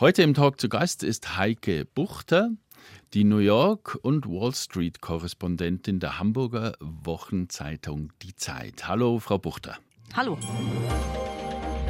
[0.00, 2.52] Heute im Talk zu Gast ist Heike Buchter,
[3.12, 8.88] die New York und Wall Street Korrespondentin der Hamburger Wochenzeitung Die Zeit.
[8.88, 9.76] Hallo, Frau Buchter.
[10.14, 10.38] Hallo.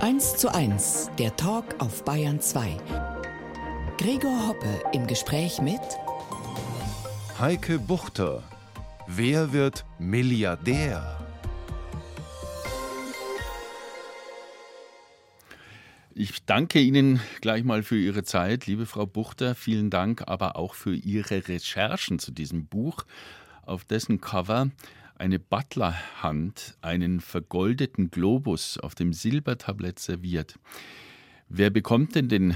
[0.00, 2.78] 1 zu 1, der Talk auf Bayern 2.
[3.96, 5.80] Gregor Hoppe im Gespräch mit
[7.38, 8.42] Heike Buchter.
[9.06, 11.29] Wer wird Milliardär?
[16.22, 19.54] Ich danke Ihnen gleich mal für Ihre Zeit, liebe Frau Buchter.
[19.54, 23.06] Vielen Dank aber auch für Ihre Recherchen zu diesem Buch,
[23.62, 24.68] auf dessen Cover
[25.16, 30.58] eine Butlerhand einen vergoldeten Globus auf dem Silbertablett serviert.
[31.48, 32.54] Wer bekommt denn den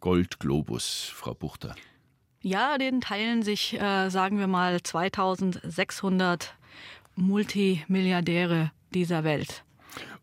[0.00, 1.76] Goldglobus, Frau Buchter?
[2.42, 6.54] Ja, den teilen sich, äh, sagen wir mal, 2600
[7.16, 9.64] Multimilliardäre dieser Welt.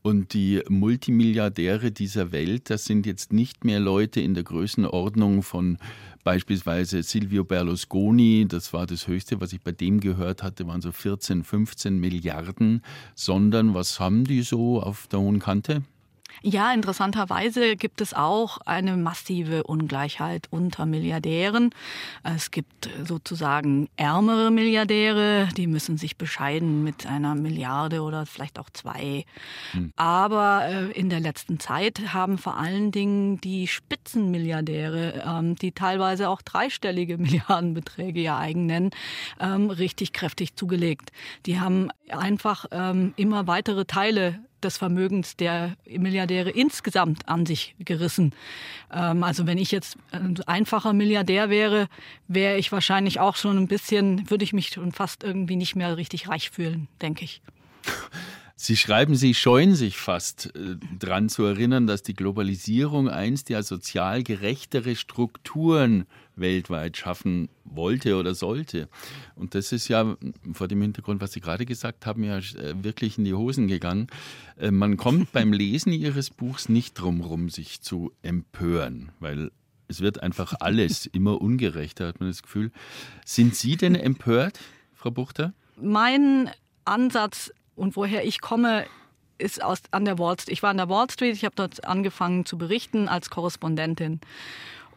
[0.08, 5.80] Und die Multimilliardäre dieser Welt, das sind jetzt nicht mehr Leute in der Größenordnung von
[6.24, 10.94] beispielsweise Silvio Berlusconi, das war das Höchste, was ich bei dem gehört hatte, waren so
[10.94, 12.84] 14, 15 Milliarden,
[13.16, 15.84] sondern was haben die so auf der hohen Kante?
[16.44, 21.72] Ja, interessanterweise gibt es auch eine massive Ungleichheit unter Milliardären.
[22.24, 28.70] Es gibt sozusagen ärmere Milliardäre, die müssen sich bescheiden mit einer Milliarde oder vielleicht auch
[28.70, 29.26] zwei.
[29.72, 29.94] Hm.
[29.96, 36.30] Aber äh, in der letzten Zeit haben vor allen Dingen die Spitzenmilliardäre, ähm, die teilweise
[36.30, 38.92] auch dreistellige Milliardenbeträge ja eigen nennen,
[39.40, 41.12] ähm, richtig kräftig zugelegt.
[41.46, 48.34] Die haben einfach ähm, immer weitere Teile des Vermögens der Milliardäre insgesamt an sich gerissen.
[48.92, 51.88] Ähm, also wenn ich jetzt ein einfacher Milliardär wäre,
[52.28, 55.98] wäre ich wahrscheinlich auch schon ein bisschen, würde ich mich schon fast irgendwie nicht mehr
[55.98, 57.42] richtig reich fühlen, denke ich.
[58.60, 63.62] Sie schreiben, Sie scheuen sich fast äh, daran zu erinnern, dass die Globalisierung einst ja
[63.62, 66.08] sozial gerechtere Strukturen
[66.38, 68.88] weltweit schaffen wollte oder sollte.
[69.36, 70.18] Und das ist ja
[70.54, 74.08] vor dem Hintergrund, was Sie gerade gesagt haben, ja äh, wirklich in die Hosen gegangen.
[74.58, 79.52] Äh, man kommt beim Lesen Ihres Buchs nicht drum rum, sich zu empören, weil
[79.88, 82.72] es wird einfach alles immer ungerechter, hat man das Gefühl.
[83.26, 84.60] Sind Sie denn empört,
[84.94, 85.54] Frau Buchter?
[85.80, 86.50] Mein
[86.86, 88.86] Ansatz und woher ich komme,
[89.38, 90.54] ist aus, an der Wall Street.
[90.54, 94.20] Ich war an der Wall Street, ich habe dort angefangen zu berichten als Korrespondentin.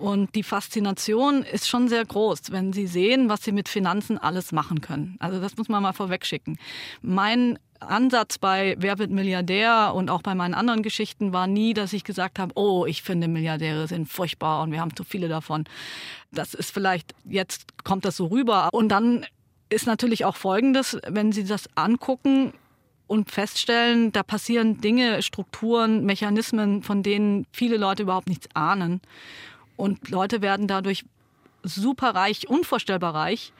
[0.00, 4.50] Und die Faszination ist schon sehr groß, wenn Sie sehen, was Sie mit Finanzen alles
[4.50, 5.16] machen können.
[5.18, 6.58] Also das muss man mal vorwegschicken.
[7.02, 11.92] Mein Ansatz bei Wer wird Milliardär und auch bei meinen anderen Geschichten war nie, dass
[11.92, 15.64] ich gesagt habe, oh, ich finde Milliardäre sind furchtbar und wir haben zu viele davon.
[16.32, 18.70] Das ist vielleicht, jetzt kommt das so rüber.
[18.72, 19.26] Und dann
[19.68, 22.54] ist natürlich auch Folgendes, wenn Sie das angucken,
[23.06, 29.00] und feststellen, da passieren Dinge, Strukturen, Mechanismen, von denen viele Leute überhaupt nichts ahnen.
[29.80, 31.04] Und Leute werden dadurch
[31.62, 33.52] super reich, unvorstellbar reich.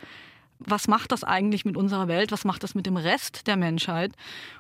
[0.59, 2.33] Was macht das eigentlich mit unserer Welt?
[2.33, 4.13] Was macht das mit dem Rest der Menschheit?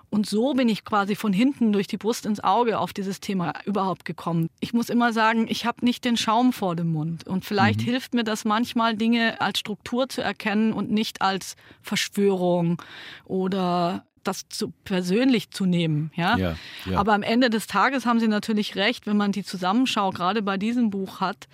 [0.08, 3.52] Und so bin ich quasi von hinten durch die Brust ins Auge auf dieses Thema
[3.66, 4.48] überhaupt gekommen.
[4.58, 7.28] Ich muss immer sagen, ich habe nicht den Schaum vor dem Mund.
[7.28, 7.84] Und vielleicht mhm.
[7.84, 12.82] hilft mir das manchmal, Dinge als Struktur zu erkennen und nicht als Verschwörung
[13.26, 16.10] oder das zu persönlich zu nehmen.
[16.14, 16.36] Ja?
[16.36, 16.56] ja?
[16.86, 20.42] Ja, Aber am Ende des Tages haben Sie natürlich recht, wenn man die Zusammenschau gerade
[20.42, 21.48] bei diesem Buch hat,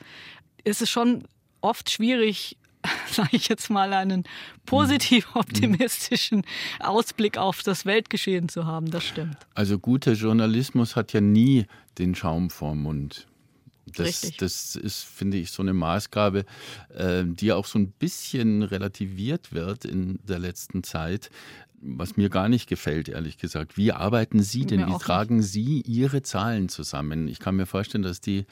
[0.65, 1.25] ist es schon
[1.61, 2.57] oft schwierig,
[3.11, 4.25] sage ich jetzt mal, einen
[4.65, 5.41] positiv mhm.
[5.41, 6.43] optimistischen
[6.81, 8.91] Ausblick auf das Weltgeschehen zu haben.
[8.91, 9.37] Das stimmt.
[9.55, 11.67] Also guter Journalismus hat ja nie
[11.99, 13.27] den Schaum vorm Mund.
[13.95, 16.45] Das, das ist, finde ich, so eine Maßgabe,
[16.95, 21.31] äh, die auch so ein bisschen relativiert wird in der letzten Zeit
[21.81, 23.77] was mir gar nicht gefällt, ehrlich gesagt.
[23.77, 24.87] Wie arbeiten Sie denn?
[24.87, 25.49] Wie tragen nicht.
[25.49, 27.29] Sie Ihre Zahlen zusammen?
[27.29, 28.47] Ich kann mir vorstellen, dass die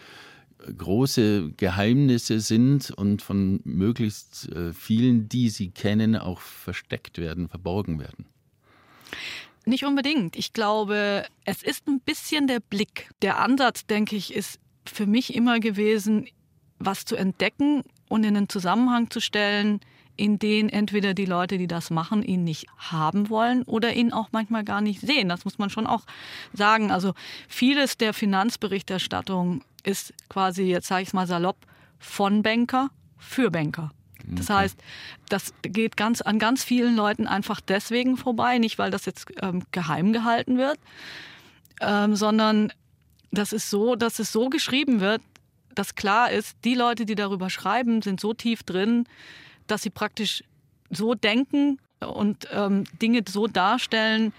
[0.59, 7.49] äh, große Geheimnisse sind und von möglichst äh, vielen, die Sie kennen, auch versteckt werden,
[7.49, 8.27] verborgen werden.
[9.67, 10.37] Nicht unbedingt.
[10.37, 13.11] Ich glaube, es ist ein bisschen der Blick.
[13.23, 16.27] Der Ansatz, denke ich, ist für mich immer gewesen,
[16.79, 19.81] was zu entdecken und in einen Zusammenhang zu stellen,
[20.17, 24.29] in denen entweder die Leute, die das machen, ihn nicht haben wollen oder ihn auch
[24.33, 25.29] manchmal gar nicht sehen.
[25.29, 26.03] Das muss man schon auch
[26.53, 26.91] sagen.
[26.91, 27.15] Also
[27.49, 31.57] vieles der Finanzberichterstattung ist quasi, jetzt sage ich es mal salopp,
[31.99, 33.91] von Banker für Banker.
[34.27, 34.79] Das heißt,
[35.29, 39.63] das geht ganz an ganz vielen Leuten einfach deswegen vorbei, nicht weil das jetzt ähm,
[39.71, 40.79] geheim gehalten wird,
[41.81, 42.73] ähm, sondern
[43.31, 45.21] das ist so, dass es so geschrieben wird,
[45.75, 49.07] dass klar ist, die Leute, die darüber schreiben, sind so tief drin,
[49.67, 50.45] dass sie praktisch
[50.91, 54.33] so denken und ähm, Dinge so darstellen,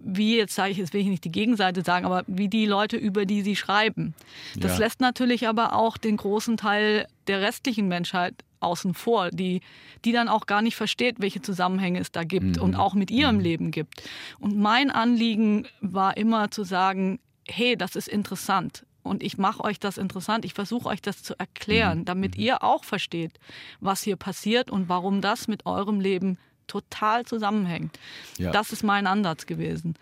[0.00, 2.96] wie jetzt sage ich, jetzt will ich nicht die Gegenseite sagen, aber wie die Leute,
[2.96, 4.14] über die sie schreiben.
[4.56, 4.84] Das Ja.
[4.84, 9.60] lässt natürlich aber auch den großen Teil der restlichen Menschheit außen vor, die,
[10.04, 13.40] die dann auch gar nicht versteht, welche Zusammenhänge es da gibt und auch mit ihrem
[13.40, 14.02] Leben gibt.
[14.38, 18.84] Und mein Anliegen war immer zu sagen, hey, das ist interessant.
[19.08, 20.44] Und ich mache euch das interessant.
[20.44, 23.40] Ich versuche euch das zu erklären, damit ihr auch versteht,
[23.80, 27.98] was hier passiert und warum das mit eurem Leben total zusammenhängt.
[28.36, 28.52] Ja.
[28.52, 29.94] Das ist mein Ansatz gewesen.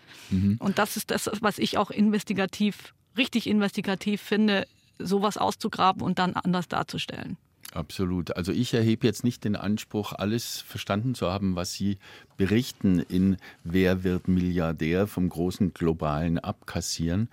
[0.59, 4.67] Und das ist das, was ich auch investigativ, richtig investigativ finde,
[4.99, 7.37] sowas auszugraben und dann anders darzustellen.
[7.77, 8.35] Absolut.
[8.35, 11.99] Also ich erhebe jetzt nicht den Anspruch, alles verstanden zu haben, was Sie
[12.35, 17.29] berichten in Wer wird Milliardär vom großen globalen Abkassieren.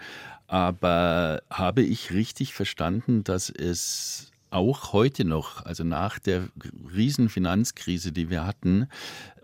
[0.47, 6.49] Aber habe ich richtig verstanden, dass es auch heute noch, also nach der
[6.95, 8.89] riesen Finanzkrise, die wir hatten,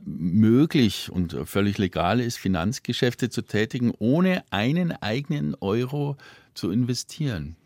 [0.04, 6.18] möglich und völlig legal ist, Finanzgeschäfte zu tätigen, ohne einen eigenen Euro
[6.52, 7.56] zu investieren?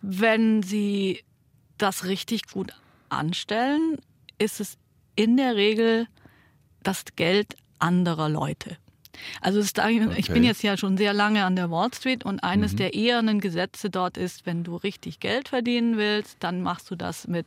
[0.00, 1.20] Wenn Sie
[1.78, 2.72] das richtig gut
[3.08, 3.98] anstellen,
[4.38, 4.76] ist es
[5.16, 6.06] in der Regel
[6.82, 8.76] das Geld anderer Leute.
[9.40, 9.78] Also ist,
[10.16, 13.40] ich bin jetzt ja schon sehr lange an der Wall Street und eines der ehernen
[13.40, 17.46] Gesetze dort ist, wenn du richtig Geld verdienen willst, dann machst du das mit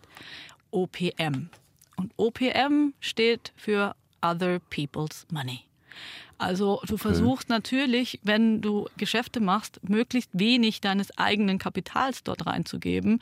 [0.71, 1.49] OPM.
[1.95, 5.61] Und OPM steht für Other People's Money.
[6.41, 13.21] Also du versuchst natürlich, wenn du Geschäfte machst, möglichst wenig deines eigenen Kapitals dort reinzugeben,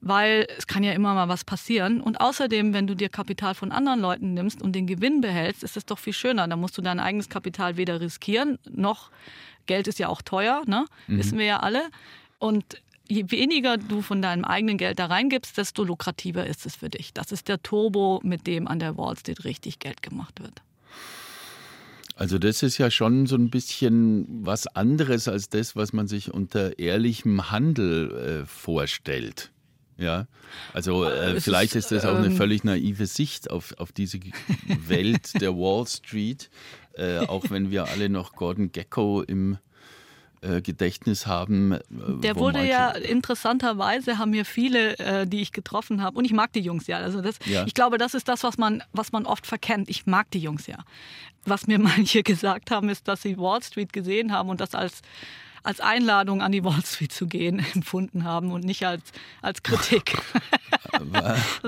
[0.00, 2.00] weil es kann ja immer mal was passieren.
[2.00, 5.76] Und außerdem, wenn du dir Kapital von anderen Leuten nimmst und den Gewinn behältst, ist
[5.76, 6.48] es doch viel schöner.
[6.48, 9.10] Da musst du dein eigenes Kapital weder riskieren, noch
[9.66, 10.86] Geld ist ja auch teuer, ne?
[11.18, 11.82] wissen wir ja alle.
[12.38, 16.88] Und je weniger du von deinem eigenen Geld da reingibst, desto lukrativer ist es für
[16.88, 17.12] dich.
[17.12, 20.62] Das ist der Turbo, mit dem an der Wall Street richtig Geld gemacht wird.
[22.16, 26.32] Also das ist ja schon so ein bisschen was anderes als das, was man sich
[26.32, 29.52] unter ehrlichem Handel äh, vorstellt.
[29.98, 30.26] Ja,
[30.72, 33.92] also äh, es vielleicht ist, ist, das auch eine ähm, völlig naive Sicht auf, auf
[33.92, 34.18] diese
[34.88, 36.50] Welt der Wall Street,
[36.94, 39.65] äh, auch wenn wir alle noch Gordon Gecko im äh,
[40.62, 41.72] Gedächtnis haben.
[41.72, 41.80] äh,
[42.22, 46.32] Der wurde Michael- ja interessanterweise haben mir viele, äh, die ich getroffen habe, und ich
[46.32, 46.98] mag die Jungs ja.
[46.98, 47.64] Also das, Ja.
[47.66, 49.88] ich glaube, das ist das, was man, was man oft verkennt.
[49.90, 50.78] Ich mag die Jungs ja.
[51.44, 51.78] Was mir
[52.08, 55.02] manche gesagt haben, ist, dass sie Wall Street gesehen haben und das als
[55.62, 59.02] als Einladung an die Wall Street zu gehen empfunden haben und nicht als,
[59.42, 60.16] als Kritik.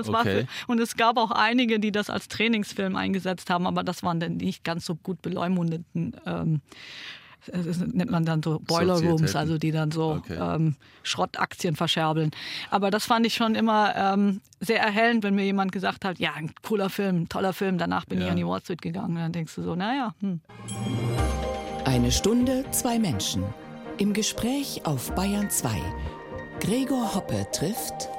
[0.07, 0.47] Okay.
[0.67, 4.37] und es gab auch einige, die das als Trainingsfilm eingesetzt haben, aber das waren dann
[4.37, 6.61] nicht ganz so gut beleumundeten ähm,
[7.51, 10.37] nennt man dann so Boiler Rooms, also die dann so Okay.
[10.39, 12.31] ähm, Schrottaktien verscherbeln.
[12.69, 16.33] Aber das fand ich schon immer ähm, sehr erhellend, wenn mir jemand gesagt hat, ja,
[16.33, 18.31] ein cooler Film, ein toller Film, danach bin ich Ja.
[18.31, 19.15] an die Wall Street gegangen.
[19.15, 20.41] Und dann denkst du so, naja, hm.
[21.85, 23.43] Eine Stunde, zwei Menschen.
[23.97, 25.69] Im Gespräch auf Bayern 2.
[26.59, 28.09] Gregor Hoppe trifft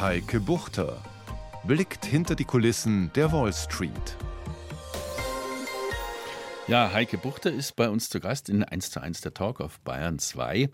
[0.00, 1.02] Heike Buchter
[1.66, 4.16] blickt hinter die Kulissen der Wall Street.
[6.66, 9.80] Ja, Heike Buchter ist bei uns zu Gast in 1 zu 1 der Talk auf
[9.80, 10.70] Bayern 2.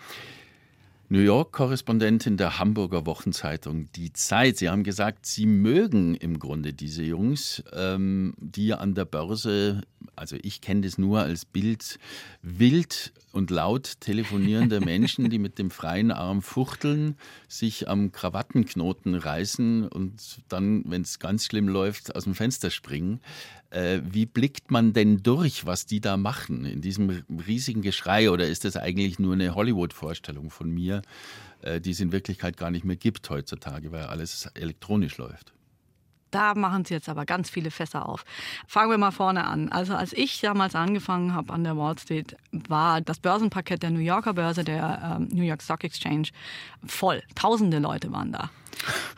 [1.08, 4.56] New York-Korrespondentin der Hamburger Wochenzeitung Die Zeit.
[4.56, 9.82] Sie haben gesagt, Sie mögen im Grunde diese Jungs, ähm, die an der Börse,
[10.20, 11.98] also ich kenne das nur als Bild,
[12.42, 17.16] wild und laut telefonierende Menschen, die mit dem freien Arm fuchteln,
[17.48, 23.20] sich am Krawattenknoten reißen und dann, wenn es ganz schlimm läuft, aus dem Fenster springen.
[23.70, 28.30] Äh, wie blickt man denn durch, was die da machen in diesem riesigen Geschrei?
[28.30, 31.00] Oder ist das eigentlich nur eine Hollywood-Vorstellung von mir,
[31.62, 35.54] äh, die es in Wirklichkeit gar nicht mehr gibt heutzutage, weil alles elektronisch läuft?
[36.30, 38.24] Da machen sie jetzt aber ganz viele Fässer auf.
[38.66, 39.70] Fangen wir mal vorne an.
[39.70, 43.98] Also als ich damals angefangen habe an der Wall Street, war das Börsenparkett der New
[44.00, 46.28] Yorker Börse, der ähm, New York Stock Exchange,
[46.86, 47.22] voll.
[47.34, 48.50] Tausende Leute waren da.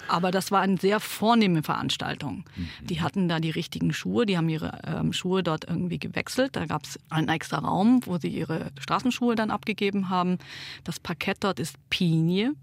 [0.09, 2.45] Aber das war eine sehr vornehme Veranstaltung.
[2.81, 6.57] Die hatten da die richtigen Schuhe, die haben ihre ähm, Schuhe dort irgendwie gewechselt.
[6.57, 10.39] Da gab es einen extra Raum, wo sie ihre Straßenschuhe dann abgegeben haben.
[10.83, 12.55] Das Parkett dort ist Pinie,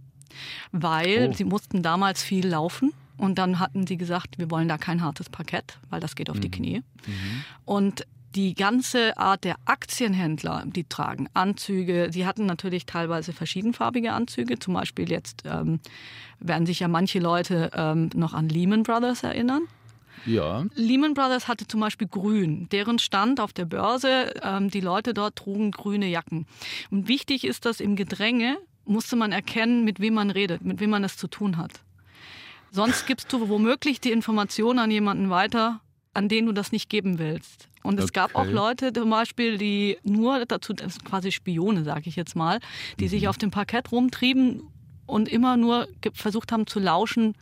[0.73, 1.33] weil Oh.
[1.33, 2.91] sie mussten damals viel laufen.
[3.19, 6.39] Und dann hatten sie gesagt, wir wollen da kein hartes Parkett, weil das geht auf
[6.39, 6.81] die Knie.
[7.65, 12.09] Und die ganze Art der Aktienhändler, die tragen Anzüge.
[12.11, 14.59] Sie hatten natürlich teilweise verschiedenfarbige Anzüge.
[14.59, 15.79] Zum Beispiel jetzt ähm,
[16.39, 19.63] werden sich ja manche Leute ähm, noch an Lehman Brothers erinnern.
[20.25, 22.67] Ja, Lehman Brothers hatte zum Beispiel grün.
[22.71, 26.45] Deren stand auf der Börse, ähm, die Leute dort trugen grüne Jacken.
[26.91, 30.89] Und wichtig ist, dass im Gedränge musste man erkennen, mit wem man redet, mit wem
[30.89, 31.81] man es zu tun hat.
[32.71, 35.81] Sonst gibst du womöglich die Information an jemanden weiter,
[36.13, 37.67] an denen du das nicht geben willst.
[37.81, 38.13] Und es okay.
[38.13, 42.35] gab auch Leute zum Beispiel, die nur dazu, das sind quasi Spione, sage ich jetzt
[42.35, 42.59] mal,
[42.99, 43.09] die mhm.
[43.09, 44.63] sich auf dem Parkett rumtrieben
[45.05, 47.35] und immer nur versucht haben zu lauschen,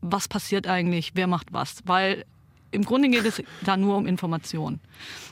[0.00, 1.82] was passiert eigentlich, wer macht was.
[1.84, 2.24] Weil
[2.70, 4.80] im Grunde geht es da nur um Information.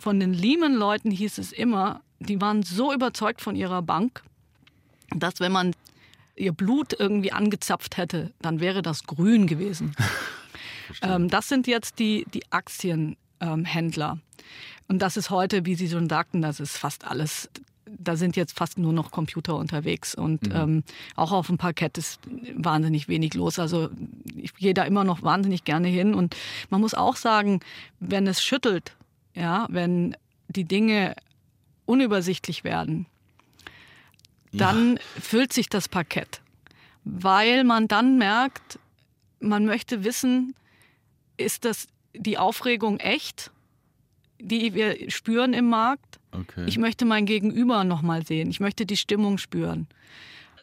[0.00, 4.22] Von den Lehman-Leuten hieß es immer, die waren so überzeugt von ihrer Bank,
[5.14, 5.72] dass wenn man
[6.36, 9.94] ihr Blut irgendwie angezapft hätte, dann wäre das grün gewesen.
[11.02, 14.12] ähm, das sind jetzt die, die Aktienhändler.
[14.12, 14.20] Ähm,
[14.88, 17.48] und das ist heute, wie Sie schon sagten, das ist fast alles
[17.98, 20.54] da sind jetzt fast nur noch Computer unterwegs und mhm.
[20.54, 20.84] ähm,
[21.16, 22.20] auch auf dem Parkett ist
[22.54, 23.58] wahnsinnig wenig los.
[23.58, 23.90] Also
[24.36, 26.36] ich gehe da immer noch wahnsinnig gerne hin und
[26.70, 27.60] man muss auch sagen,
[28.00, 28.96] wenn es schüttelt,
[29.34, 30.16] ja, wenn
[30.48, 31.14] die Dinge
[31.84, 33.06] unübersichtlich werden,
[34.52, 35.02] dann ja.
[35.20, 36.40] füllt sich das Parkett,
[37.04, 38.78] weil man dann merkt,
[39.40, 40.54] man möchte wissen,
[41.36, 43.50] ist das die Aufregung echt,
[44.40, 46.20] die wir spüren im Markt?
[46.32, 46.64] Okay.
[46.66, 48.50] Ich möchte mein Gegenüber nochmal sehen.
[48.50, 49.86] Ich möchte die Stimmung spüren.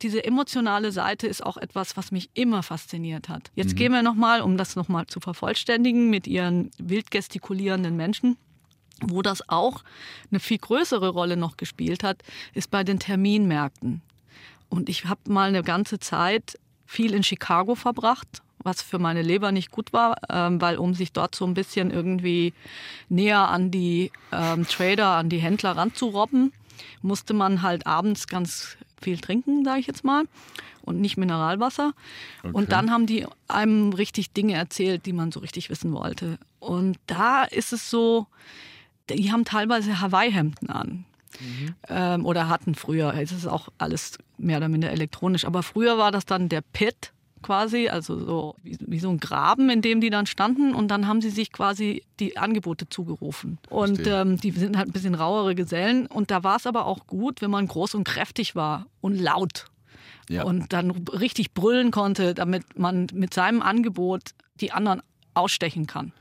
[0.02, 3.52] Diese emotionale Seite ist auch etwas, was mich immer fasziniert hat.
[3.56, 3.76] Jetzt mhm.
[3.76, 8.38] gehen wir nochmal, um das nochmal zu vervollständigen, mit ihren wild gestikulierenden Menschen.
[9.02, 9.84] Wo das auch
[10.32, 12.22] eine viel größere Rolle noch gespielt hat,
[12.54, 14.02] ist bei den Terminmärkten.
[14.70, 19.52] Und ich habe mal eine ganze Zeit viel in Chicago verbracht, was für meine Leber
[19.52, 22.54] nicht gut war, ähm, weil um sich dort so ein bisschen irgendwie
[23.08, 26.52] näher an die ähm, Trader, an die Händler ranzurobben,
[27.02, 30.26] musste man halt abends ganz viel trinken, sage ich jetzt mal,
[30.84, 31.94] und nicht Mineralwasser.
[32.44, 32.52] Okay.
[32.54, 36.38] Und dann haben die einem richtig Dinge erzählt, die man so richtig wissen wollte.
[36.60, 38.28] Und da ist es so,
[39.16, 41.06] die haben teilweise Hawaii-Hemden an.
[41.40, 41.76] Mhm.
[41.88, 43.14] Ähm, oder hatten früher.
[43.14, 45.46] Es ist auch alles mehr oder minder elektronisch.
[45.46, 49.70] Aber früher war das dann der Pit quasi, also so wie, wie, so ein Graben,
[49.70, 53.60] in dem die dann standen und dann haben sie sich quasi die Angebote zugerufen.
[53.70, 57.08] Und ähm, die sind halt ein bisschen rauere Gesellen und da war es aber auch
[57.08, 59.66] gut, wenn man groß und kräftig war und laut.
[60.30, 60.44] Ja.
[60.44, 64.22] Und dann richtig brüllen konnte, damit man mit seinem Angebot
[64.62, 65.02] die anderen
[65.34, 66.12] ausstechen kann.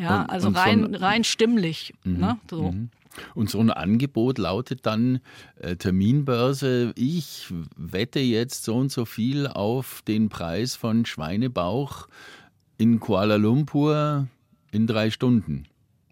[0.00, 1.94] Ja, und, also und rein, so rein stimmlich.
[2.04, 2.72] Mhm, ne, so.
[2.72, 2.88] Mhm.
[3.34, 5.20] Und so ein Angebot lautet dann
[5.58, 12.06] äh, Terminbörse, ich wette jetzt so und so viel auf den Preis von Schweinebauch
[12.78, 14.28] in Kuala Lumpur
[14.70, 15.64] in drei Stunden.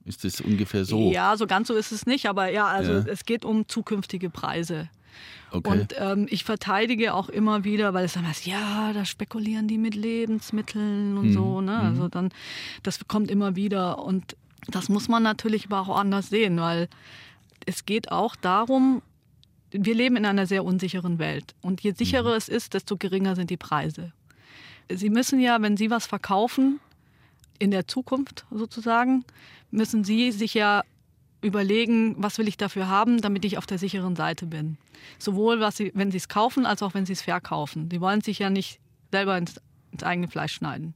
[0.04, 1.12] Ist das ungefähr so?
[1.12, 3.04] Ja, so ganz so ist es nicht, aber ja, also ja.
[3.06, 4.90] es geht um zukünftige Preise.
[5.50, 5.70] Okay.
[5.70, 9.78] Und ähm, ich verteidige auch immer wieder, weil es dann heißt, ja, da spekulieren die
[9.78, 11.32] mit Lebensmitteln und mhm.
[11.32, 11.60] so.
[11.60, 11.78] Ne?
[11.78, 12.10] Also mhm.
[12.10, 12.30] dann,
[12.82, 14.02] das kommt immer wieder.
[14.04, 14.36] Und
[14.68, 16.88] das muss man natürlich aber auch anders sehen, weil
[17.64, 19.02] es geht auch darum,
[19.70, 21.54] wir leben in einer sehr unsicheren Welt.
[21.62, 22.36] Und je sicherer mhm.
[22.36, 24.12] es ist, desto geringer sind die Preise.
[24.90, 26.80] Sie müssen ja, wenn Sie was verkaufen,
[27.58, 29.24] in der Zukunft sozusagen,
[29.70, 30.84] müssen Sie sich ja
[31.40, 34.76] überlegen, was will ich dafür haben, damit ich auf der sicheren Seite bin.
[35.18, 37.88] Sowohl, was sie, wenn sie es kaufen, als auch wenn sie es verkaufen.
[37.90, 38.80] Sie wollen sich ja nicht
[39.12, 39.60] selber ins,
[39.92, 40.94] ins eigene Fleisch schneiden.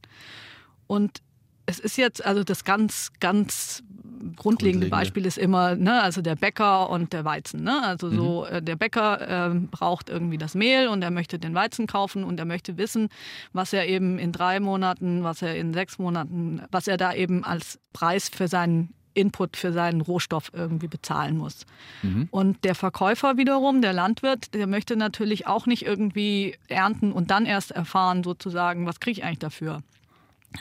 [0.87, 1.21] Und
[1.65, 4.89] es ist jetzt, also das ganz, ganz grundlegende, grundlegende.
[4.89, 7.63] Beispiel ist immer, ne, also der Bäcker und der Weizen.
[7.63, 7.81] Ne?
[7.83, 8.15] Also mhm.
[8.15, 12.23] so, äh, der Bäcker äh, braucht irgendwie das Mehl und er möchte den Weizen kaufen
[12.23, 13.09] und er möchte wissen,
[13.53, 17.43] was er eben in drei Monaten, was er in sechs Monaten, was er da eben
[17.43, 21.65] als Preis für seinen Input für seinen Rohstoff irgendwie bezahlen muss.
[22.01, 22.27] Mhm.
[22.31, 27.45] Und der Verkäufer wiederum, der Landwirt, der möchte natürlich auch nicht irgendwie ernten und dann
[27.45, 29.83] erst erfahren, sozusagen, was kriege ich eigentlich dafür.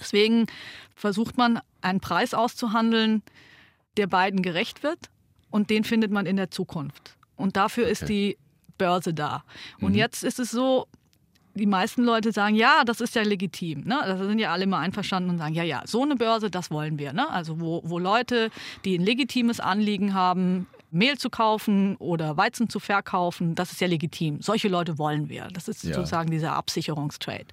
[0.00, 0.46] Deswegen
[0.94, 3.22] versucht man, einen Preis auszuhandeln,
[3.96, 5.10] der beiden gerecht wird
[5.50, 7.16] und den findet man in der Zukunft.
[7.36, 7.92] Und dafür okay.
[7.92, 8.38] ist die
[8.78, 9.44] Börse da.
[9.80, 9.98] Und mhm.
[9.98, 10.86] jetzt ist es so,
[11.54, 13.80] die meisten Leute sagen, ja, das ist ja legitim.
[13.80, 14.00] Ne?
[14.04, 16.98] Da sind ja alle immer einverstanden und sagen, ja, ja, so eine Börse, das wollen
[16.98, 17.12] wir.
[17.12, 17.28] Ne?
[17.28, 18.50] Also wo, wo Leute,
[18.84, 23.86] die ein legitimes Anliegen haben, Mehl zu kaufen oder Weizen zu verkaufen, das ist ja
[23.86, 24.42] legitim.
[24.42, 25.48] Solche Leute wollen wir.
[25.52, 25.94] Das ist ja.
[25.94, 27.46] sozusagen dieser Absicherungstrade.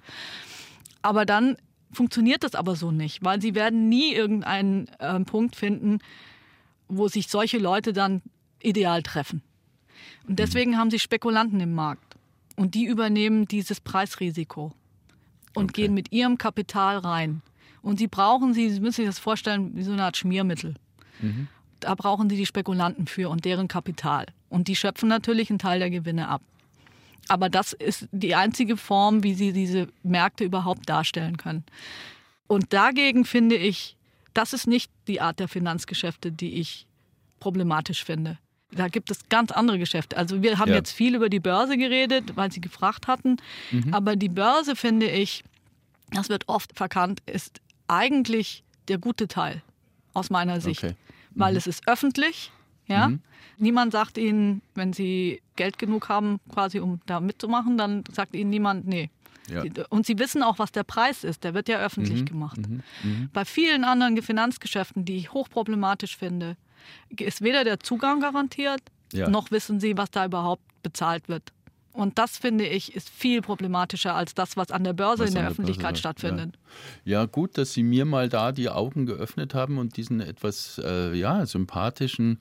[1.02, 1.56] Aber dann
[1.92, 5.98] funktioniert das aber so nicht, weil sie werden nie irgendeinen äh, Punkt finden,
[6.88, 8.22] wo sich solche Leute dann
[8.62, 9.42] ideal treffen.
[10.28, 12.09] Und deswegen haben sie Spekulanten im Markt.
[12.60, 14.74] Und die übernehmen dieses Preisrisiko
[15.54, 15.80] und okay.
[15.80, 17.40] gehen mit ihrem Kapital rein.
[17.80, 20.74] Und sie brauchen sie, Sie müssen sich das vorstellen, wie so eine Art Schmiermittel.
[21.22, 21.48] Mhm.
[21.80, 24.26] Da brauchen sie die Spekulanten für und deren Kapital.
[24.50, 26.42] Und die schöpfen natürlich einen Teil der Gewinne ab.
[27.28, 31.64] Aber das ist die einzige Form, wie sie diese Märkte überhaupt darstellen können.
[32.46, 33.96] Und dagegen finde ich,
[34.34, 36.86] das ist nicht die Art der Finanzgeschäfte, die ich
[37.38, 38.38] problematisch finde.
[38.72, 40.16] Da gibt es ganz andere Geschäfte.
[40.16, 40.76] Also wir haben ja.
[40.76, 43.36] jetzt viel über die Börse geredet, weil Sie gefragt hatten.
[43.70, 43.92] Mhm.
[43.92, 45.42] Aber die Börse, finde ich,
[46.12, 49.62] das wird oft verkannt, ist eigentlich der gute Teil.
[50.14, 50.84] aus meiner Sicht.
[50.84, 50.94] Okay.
[51.34, 52.52] Weil es ist öffentlich,
[52.86, 53.08] ja.
[53.08, 53.20] Mhm.
[53.58, 58.50] Niemand sagt ihnen, wenn sie Geld genug haben, quasi um da mitzumachen, dann sagt ihnen
[58.50, 59.10] niemand, nee.
[59.48, 59.64] Ja.
[59.88, 61.42] Und sie wissen auch, was der Preis ist.
[61.44, 62.60] Der wird ja öffentlich gemacht.
[63.32, 66.56] Bei vielen anderen Finanzgeschäften, die ich hochproblematisch finde,
[67.18, 68.80] ist weder der Zugang garantiert,
[69.12, 69.28] Ja.
[69.28, 71.52] noch wissen sie, was da überhaupt bezahlt wird.
[71.92, 75.34] Und das finde ich ist viel problematischer als das, was an der Börse Was in
[75.34, 76.58] der der Öffentlichkeit Börse, stattfindet.
[77.04, 81.12] Ja, gut, dass Sie mir mal da die Augen geöffnet haben und diesen etwas äh,
[81.14, 82.38] ja, sympathischen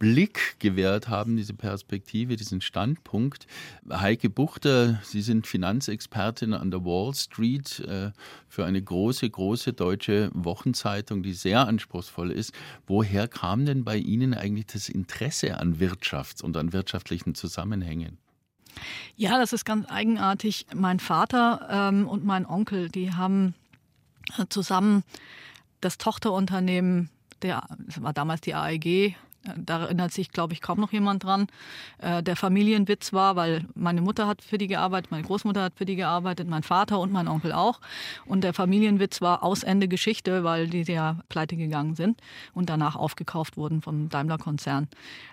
[0.00, 3.46] Blick gewährt haben, diese Perspektive, diesen Standpunkt.
[3.88, 8.10] Heike Buchter, Sie sind Finanzexpertin an der Wall Street äh,
[8.48, 12.52] für eine große, große deutsche Wochenzeitung, die sehr anspruchsvoll ist.
[12.88, 18.18] Woher kam denn bei Ihnen eigentlich das Interesse an Wirtschafts- und an wirtschaftlichen Zusammenhängen?
[19.16, 20.66] Ja, das ist ganz eigenartig.
[20.74, 23.54] Mein Vater ähm, und mein Onkel, die haben
[24.38, 25.04] äh, zusammen
[25.80, 27.10] das Tochterunternehmen,
[27.42, 29.14] der, das war damals die AEG, äh,
[29.56, 31.46] da erinnert sich, glaube ich, kaum noch jemand dran,
[31.98, 35.84] äh, der Familienwitz war, weil meine Mutter hat für die gearbeitet, meine Großmutter hat für
[35.84, 37.80] die gearbeitet, mein Vater und mein Onkel auch.
[38.26, 42.20] Und der Familienwitz war aus Ende Geschichte, weil die ja pleite gegangen sind
[42.54, 44.88] und danach aufgekauft wurden vom Daimler-Konzern.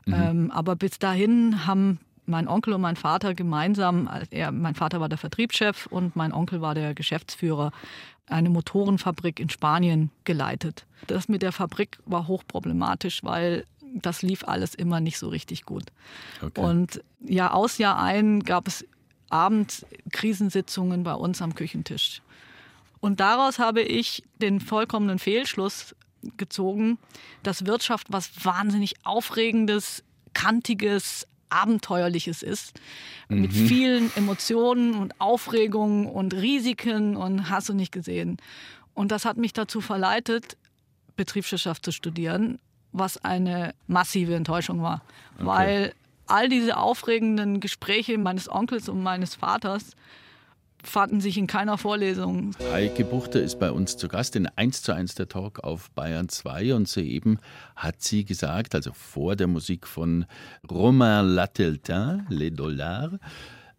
[0.08, 5.10] Ähm, aber bis dahin haben mein Onkel und mein Vater gemeinsam, er, mein Vater war
[5.10, 7.72] der Vertriebschef und mein Onkel war der Geschäftsführer,
[8.28, 10.86] eine Motorenfabrik in Spanien geleitet.
[11.08, 15.84] Das mit der Fabrik war hochproblematisch, weil das lief alles immer nicht so richtig gut.
[16.42, 16.60] Okay.
[16.60, 18.86] Und Jahr aus, Jahr ein gab es
[19.30, 22.22] abends Krisensitzungen bei uns am Küchentisch.
[23.00, 25.96] Und daraus habe ich den vollkommenen Fehlschluss
[26.38, 26.98] gezogen,
[27.44, 30.04] dass Wirtschaft was wahnsinnig Aufregendes,
[30.34, 32.80] Kantiges, Abenteuerliches ist.
[33.28, 38.38] Mit vielen Emotionen und Aufregungen und Risiken und hast du nicht gesehen.
[38.94, 40.58] Und das hat mich dazu verleitet,
[41.16, 42.60] Betriebswirtschaft zu studieren,
[42.92, 45.02] was eine massive Enttäuschung war.
[45.38, 45.94] Weil
[46.28, 49.92] all diese aufregenden Gespräche meines Onkels und meines Vaters
[50.88, 52.52] fanden sich in keiner Vorlesung.
[52.72, 56.30] Heike Buchter ist bei uns zu Gast in 1 zu 1 der Talk auf Bayern
[56.30, 57.40] 2 und soeben
[57.76, 60.26] hat sie gesagt, also vor der Musik von
[60.70, 63.14] Romain Lateltin, Les Dollars,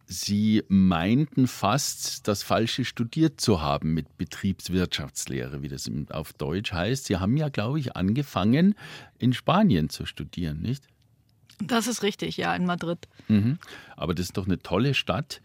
[0.08, 7.06] Sie meinten fast, das Falsche studiert zu haben mit Betriebswirtschaftslehre, wie das auf Deutsch heißt.
[7.06, 8.76] Sie haben ja, glaube ich, angefangen,
[9.18, 10.84] in Spanien zu studieren, nicht?
[11.58, 13.08] Das ist richtig, ja, in Madrid.
[13.26, 13.58] Mhm.
[13.96, 15.40] Aber das ist doch eine tolle Stadt.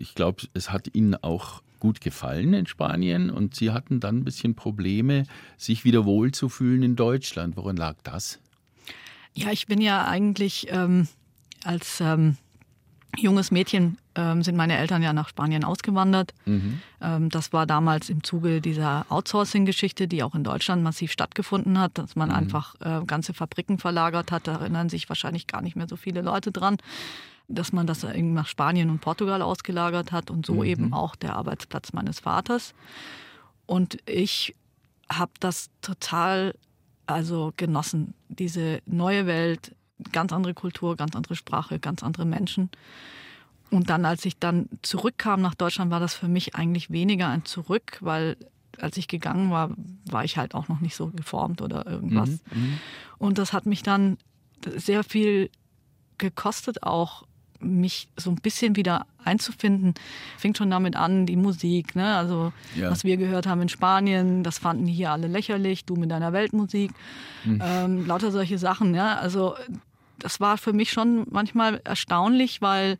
[0.00, 4.24] Ich glaube, es hat Ihnen auch gut gefallen in Spanien und Sie hatten dann ein
[4.24, 5.24] bisschen Probleme,
[5.56, 7.56] sich wieder wohlzufühlen in Deutschland.
[7.56, 8.38] Woran lag das?
[9.34, 11.06] Ja, ich bin ja eigentlich ähm,
[11.64, 12.36] als ähm,
[13.16, 16.34] junges Mädchen ähm, sind meine Eltern ja nach Spanien ausgewandert.
[17.00, 21.98] Ähm, das war damals im Zuge dieser Outsourcing-Geschichte, die auch in Deutschland massiv stattgefunden hat,
[21.98, 24.46] dass man einfach äh, ganze Fabriken verlagert hat.
[24.46, 26.78] Da erinnern sich wahrscheinlich gar nicht mehr so viele Leute dran,
[27.50, 31.92] dass man das nach Spanien und Portugal ausgelagert hat und so eben auch der Arbeitsplatz
[31.92, 32.74] meines Vaters.
[33.66, 34.54] Und ich
[35.10, 36.54] habe das total
[37.06, 38.14] also genossen.
[38.28, 39.74] Diese neue Welt,
[40.12, 42.70] ganz andere Kultur, ganz andere Sprache, ganz andere Menschen.
[43.70, 47.44] Und dann, als ich dann zurückkam nach Deutschland, war das für mich eigentlich weniger ein
[47.44, 48.36] Zurück, weil
[48.78, 49.70] als ich gegangen war,
[50.06, 52.40] war ich halt auch noch nicht so geformt oder irgendwas.
[53.18, 54.16] Und das hat mich dann
[54.76, 55.50] sehr viel
[56.18, 57.24] gekostet, auch
[57.60, 59.94] mich so ein bisschen wieder einzufinden.
[60.38, 62.16] Fängt schon damit an, die Musik, ne?
[62.16, 62.90] Also Ja.
[62.90, 66.92] was wir gehört haben in Spanien, das fanden hier alle lächerlich, du mit deiner Weltmusik,
[67.44, 69.16] ähm, lauter solche Sachen, ja.
[69.16, 69.54] Also
[70.18, 72.98] das war für mich schon manchmal erstaunlich, weil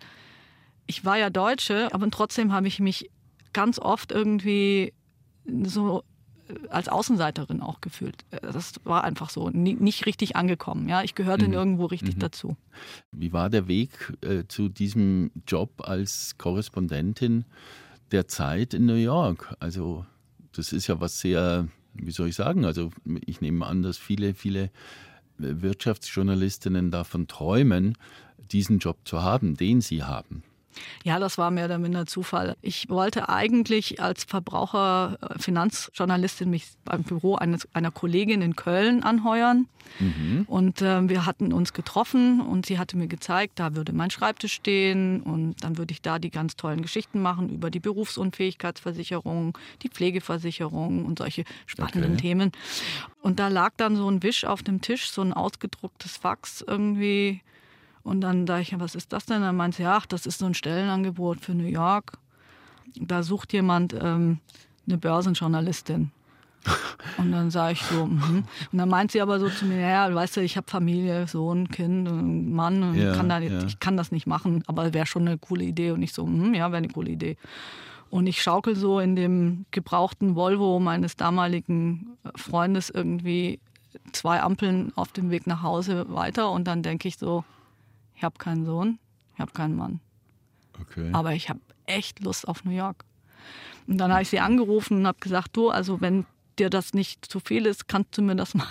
[0.86, 3.10] ich war ja Deutsche, aber trotzdem habe ich mich
[3.52, 4.92] ganz oft irgendwie
[5.64, 6.02] so
[6.68, 8.24] als Außenseiterin auch gefühlt.
[8.30, 10.88] Äh, Das war einfach so, nicht richtig angekommen.
[10.88, 12.56] Ja, ich gehörte nirgendwo richtig dazu.
[13.12, 17.44] Wie war der Weg äh, zu diesem Job als Korrespondentin
[18.10, 19.54] der Zeit in New York?
[19.60, 20.04] Also
[20.52, 22.90] das ist ja was sehr, wie soll ich sagen, also
[23.26, 24.70] ich nehme an, dass viele, viele
[25.38, 27.96] Wirtschaftsjournalistinnen davon träumen,
[28.52, 30.42] diesen Job zu haben, den sie haben.
[31.04, 32.56] Ja, das war mehr oder minder Zufall.
[32.62, 35.38] Ich wollte eigentlich als Verbraucher, äh,
[36.46, 39.66] mich beim Büro eines, einer Kollegin in Köln anheuern.
[40.46, 44.52] Und äh, wir hatten uns getroffen und sie hatte mir gezeigt, da würde mein Schreibtisch
[44.52, 49.88] stehen und dann würde ich da die ganz tollen Geschichten machen über die Berufsunfähigkeitsversicherung, die
[49.88, 52.20] Pflegeversicherung und solche spannenden Okay.
[52.20, 52.52] Themen.
[53.20, 57.42] Und da lag dann so ein Wisch auf dem Tisch, so ein ausgedrucktes Fax irgendwie.
[58.02, 59.42] Und dann dachte ich, was ist das denn?
[59.42, 62.12] Dann meinte sie, ach, das ist so ein Stellenangebot für New York.
[62.96, 64.38] Da sucht jemand ähm,
[64.86, 66.10] eine Börsenjournalistin.
[67.18, 68.44] Und dann sage ich so, mhm.
[68.70, 71.68] und dann meint sie aber so zu mir, ja, weißt du, ich habe Familie, Sohn,
[71.68, 73.64] Kind, Mann, und Ja, kann da, ja.
[73.64, 75.92] ich kann das nicht machen, aber wäre schon eine coole Idee.
[75.92, 77.38] Und ich so, mhm, ja, wäre eine coole Idee.
[78.10, 83.60] Und ich schaukel so in dem gebrauchten Volvo meines damaligen Freundes irgendwie
[84.12, 87.44] zwei Ampeln auf dem Weg nach Hause weiter und dann denke ich so,
[88.20, 88.98] ich habe keinen Sohn,
[89.32, 89.98] ich habe keinen Mann,
[90.78, 91.08] Okay.
[91.14, 93.06] aber ich habe echt Lust auf New York.
[93.86, 96.26] Und dann habe ich sie angerufen und habe gesagt, du, also wenn
[96.58, 98.66] dir das nicht zu viel ist, kannst du mir das mal,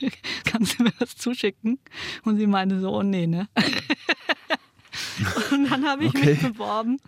[0.44, 1.78] kannst du mir das zuschicken?
[2.24, 3.48] Und sie meinte so, oh nee, ne?
[5.50, 6.26] Und dann habe ich Okay.
[6.34, 6.98] mich beworben.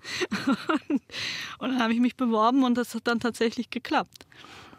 [0.46, 1.02] Und,
[1.59, 4.26] und dann habe ich mich beworben und das hat dann tatsächlich geklappt.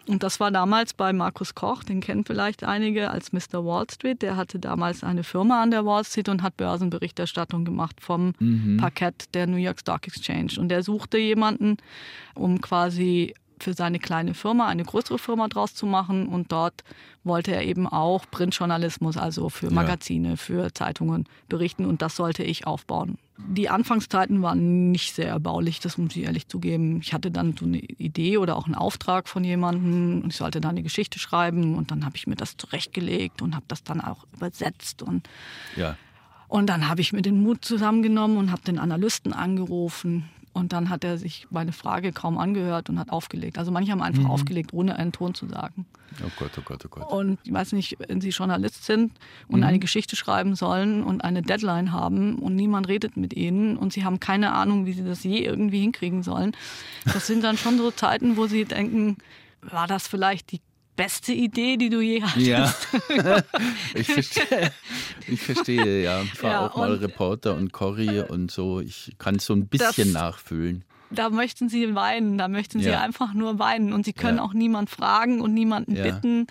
[0.07, 3.65] Und das war damals bei Markus Koch, den kennen vielleicht einige als Mr.
[3.65, 4.21] Wall Street.
[4.21, 8.33] Der hatte damals eine Firma an der Wall Street und hat Börsenberichterstattung gemacht vom
[8.79, 10.53] Parkett der New York Stock Exchange.
[10.57, 11.77] Und der suchte jemanden,
[12.35, 16.27] um quasi für seine kleine Firma eine größere Firma draus zu machen.
[16.27, 16.83] Und dort
[17.23, 21.85] wollte er eben auch Printjournalismus, also für Magazine, für Zeitungen berichten.
[21.85, 23.17] Und das sollte ich aufbauen.
[23.37, 26.99] Die Anfangszeiten waren nicht sehr erbaulich, das muss ich ehrlich zugeben.
[27.01, 30.61] Ich hatte dann so eine Idee oder auch einen Auftrag von jemandem und ich sollte
[30.61, 34.01] da eine Geschichte schreiben und dann habe ich mir das zurechtgelegt und habe das dann
[34.01, 35.27] auch übersetzt und
[35.75, 35.97] ja.
[36.47, 40.29] und dann habe ich mir den Mut zusammengenommen und habe den Analysten angerufen.
[40.53, 43.57] Und dann hat er sich meine Frage kaum angehört und hat aufgelegt.
[43.57, 45.87] Also manche haben einfach aufgelegt, ohne einen Ton zu sagen.
[46.23, 47.11] Oh Gott, oh Gott, oh Gott.
[47.11, 49.13] Und ich weiß nicht, wenn Sie Journalist sind
[49.47, 53.93] und eine Geschichte schreiben sollen und eine Deadline haben und niemand redet mit Ihnen und
[53.93, 56.55] Sie haben keine Ahnung, wie Sie das je irgendwie hinkriegen sollen.
[57.05, 59.17] Das sind dann schon so Zeiten, wo Sie denken,
[59.61, 60.61] war das vielleicht die
[60.95, 62.45] beste Idee, die du je hattest?
[62.45, 62.73] Ja,
[63.95, 64.71] ich verstehe.
[65.27, 66.21] Ich verstehe, ja.
[66.33, 68.79] Ich war Ja, auch mal Reporter und Corrie und so.
[68.79, 70.83] Ich kann es so ein bisschen Das- nachfühlen.
[71.11, 73.01] da möchten sie weinen, da möchten sie Ja.
[73.01, 74.43] einfach nur weinen und sie können Ja.
[74.43, 76.47] auch niemand fragen und niemanden bitten.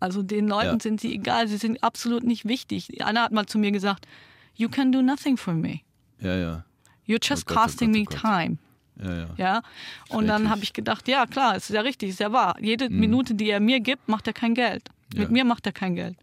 [0.00, 3.02] Also den Leuten sind sie egal, sie sind absolut nicht wichtig.
[3.04, 4.06] Einer hat mal zu mir gesagt,
[4.54, 5.80] you can do nothing for me.
[6.20, 6.64] Ja, ja.
[7.06, 8.20] You're just Oh Gott, oh costing Gott, me oh Gott.
[8.20, 8.58] time.
[9.02, 9.28] Ja, ja.
[9.36, 9.62] Ja,
[10.08, 12.56] und dann habe ich gedacht, ja klar, es ist ja richtig, ist ja wahr.
[12.60, 14.88] Jede Minute, die er mir gibt, macht er kein Geld.
[15.14, 15.20] Ja.
[15.20, 16.16] Mit mir macht er kein Geld.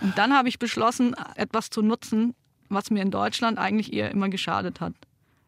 [0.00, 2.34] Und dann habe ich beschlossen, etwas zu nutzen,
[2.68, 4.92] was mir in Deutschland eigentlich eher immer geschadet hat.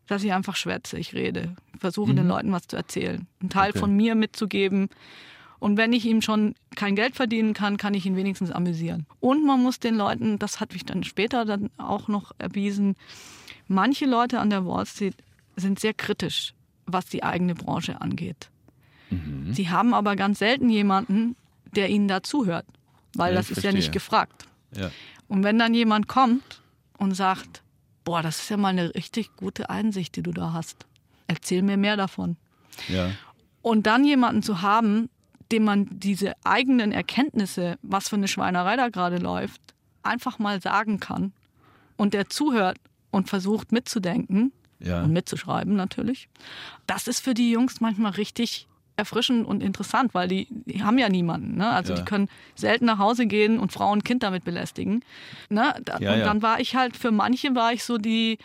[0.06, 3.78] Dass ich einfach schwätze, ich rede, versuche den Leuten was zu erzählen, einen Teil Okay.
[3.80, 4.88] von mir mitzugeben.
[5.58, 9.06] Und wenn ich ihm schon kein Geld verdienen kann, kann ich ihn wenigstens amüsieren.
[9.20, 12.94] Und man muss den Leuten, das hat mich dann später dann auch noch erwiesen,
[13.66, 15.16] manche Leute an der Wall Street
[15.56, 16.54] sind sehr kritisch,
[16.92, 18.50] was die eigene Branche angeht.
[19.10, 19.52] Mhm.
[19.52, 21.36] Sie haben aber ganz selten jemanden,
[21.76, 22.66] der ihnen da zuhört,
[23.14, 23.92] weil Ja, das ist ja nicht verstehe.
[23.92, 24.46] gefragt.
[24.76, 24.90] ja.
[25.28, 26.62] Und wenn dann jemand kommt
[26.96, 27.62] und sagt,
[28.04, 30.86] boah, das ist ja mal eine richtig gute Einsicht, die du da hast,
[31.26, 32.36] erzähl mir mehr davon.
[32.88, 33.10] ja.
[33.60, 35.10] Und dann jemanden zu haben,
[35.52, 39.60] dem man diese eigenen Erkenntnisse, was für eine Schweinerei da gerade läuft,
[40.02, 41.32] einfach mal sagen kann
[41.96, 42.78] und der zuhört
[43.10, 45.02] und versucht mitzudenken Ja.
[45.02, 46.28] und mitzuschreiben natürlich,
[46.86, 51.08] das ist für die Jungs manchmal richtig erfrischend und interessant, weil die, die haben ja
[51.08, 51.56] niemanden.
[51.56, 51.68] Ne?
[51.70, 51.98] Also Ja.
[52.00, 55.04] die können selten nach Hause gehen und Frauen und Kind damit belästigen.
[55.50, 55.72] Ne?
[55.84, 58.38] Da, Ja, und dann war ich halt, für manche war ich so die,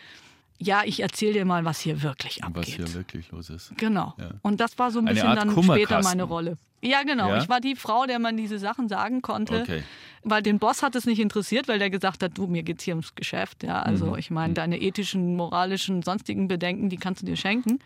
[0.59, 2.65] ja, ich erzähle dir mal, was hier wirklich Was abgeht.
[2.75, 3.73] hier wirklich los ist.
[3.77, 4.13] Genau.
[4.17, 4.31] Ja.
[4.41, 6.57] Und das war so ein bisschen dann später meine Rolle.
[6.81, 7.29] Ja, genau.
[7.29, 7.37] Ja?
[7.41, 9.61] Ich war die Frau, der man diese Sachen sagen konnte.
[9.61, 9.83] Okay.
[10.25, 12.93] Weil den Boss hat es nicht interessiert, weil der gesagt hat, du, mir geht's hier
[12.93, 13.63] ums Geschäft.
[13.63, 14.17] Ja, also Mhm.
[14.17, 17.79] ich meine, deine ethischen, moralischen, sonstigen Bedenken, die kannst du dir schenken.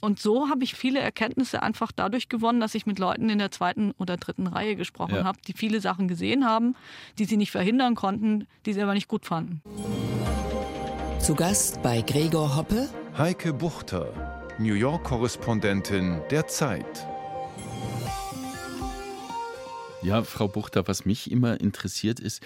[0.00, 3.50] Und so habe ich viele Erkenntnisse einfach dadurch gewonnen, dass ich mit Leuten in der
[3.50, 5.24] zweiten oder dritten Reihe gesprochen Ja.
[5.24, 6.76] habe, die viele Sachen gesehen haben,
[7.18, 9.62] die sie nicht verhindern konnten, die sie aber nicht gut fanden.
[11.20, 17.06] Zu Gast bei Gregor Hoppe, Heike Buchter, New York-Korrespondentin der Zeit.
[20.02, 22.42] Ja, Frau Buchter, was mich immer interessiert ist,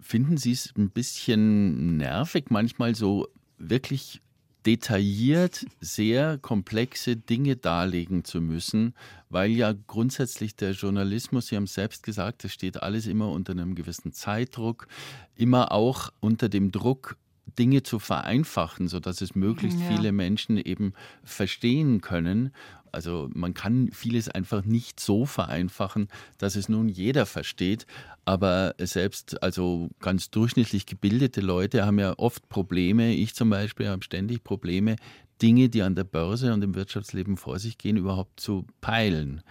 [0.00, 4.22] finden Sie es ein bisschen nervig, manchmal so wirklich
[4.64, 8.94] detailliert sehr komplexe Dinge darlegen zu müssen,
[9.28, 13.52] weil ja grundsätzlich der Journalismus, Sie haben es selbst gesagt, das steht alles immer unter
[13.52, 14.88] einem gewissen Zeitdruck,
[15.34, 17.16] immer auch unter dem Druck,
[17.58, 19.86] Dinge zu vereinfachen, sodass es möglichst Ja.
[19.88, 20.92] viele Menschen eben
[21.24, 22.52] verstehen können.
[22.92, 27.86] Also man kann vieles einfach nicht so vereinfachen, dass es nun jeder versteht.
[28.24, 33.12] Aber selbst also ganz durchschnittlich gebildete Leute haben ja oft Probleme.
[33.14, 34.96] Ich zum Beispiel habe ständig Probleme,
[35.42, 39.42] Dinge, die an der Börse und im Wirtschaftsleben vor sich gehen, überhaupt zu peilen.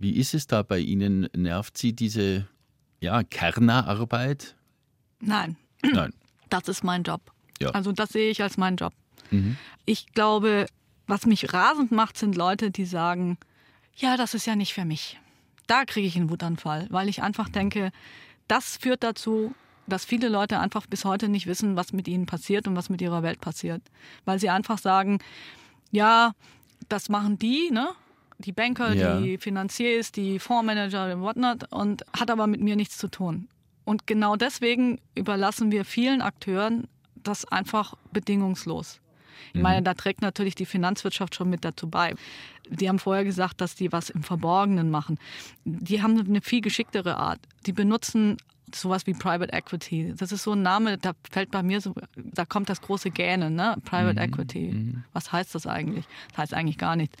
[0.00, 1.28] Wie ist es da bei Ihnen?
[1.36, 2.48] Nervt Sie diese
[3.00, 4.56] ja, Kernerarbeit?
[5.20, 6.12] Nein, Nein.
[6.50, 7.32] das ist mein Job.
[7.60, 7.70] Ja.
[7.70, 8.92] Also das sehe ich als meinen Job.
[9.30, 9.56] Mhm.
[9.84, 10.66] Ich glaube,
[11.06, 13.38] was mich rasend macht, sind Leute, die sagen,
[13.96, 15.18] ja, das ist ja nicht für mich.
[15.66, 17.90] da kriege ich einen Wutanfall, weil ich einfach denke,
[18.46, 19.54] das führt dazu,
[19.86, 23.02] dass viele Leute einfach bis heute nicht wissen, was mit ihnen passiert und was mit
[23.02, 23.82] ihrer Welt passiert.
[24.24, 25.18] Weil sie einfach sagen,
[25.90, 26.32] ja,
[26.88, 27.88] das machen die, ne?
[28.38, 29.20] Die Banker, Ja.
[29.20, 33.48] die Finanziers, die Fondsmanager und whatnot und hat aber mit mir nichts zu tun.
[33.84, 36.86] Und genau deswegen überlassen wir vielen Akteuren
[37.22, 39.00] das einfach bedingungslos.
[39.52, 42.14] Ich meine, da trägt natürlich die Finanzwirtschaft schon mit dazu bei.
[42.68, 45.18] Die haben vorher gesagt, dass die was im Verborgenen machen.
[45.64, 47.40] Die haben eine viel geschicktere Art.
[47.66, 48.36] Die benutzen
[48.74, 50.14] sowas wie Private Equity.
[50.16, 53.54] Das ist so ein Name, da fällt bei mir so, da kommt das große Gähnen,
[53.54, 53.76] ne?
[53.84, 54.94] Private Equity.
[55.12, 56.06] Was heißt das eigentlich?
[56.30, 57.16] Das heißt eigentlich gar nichts.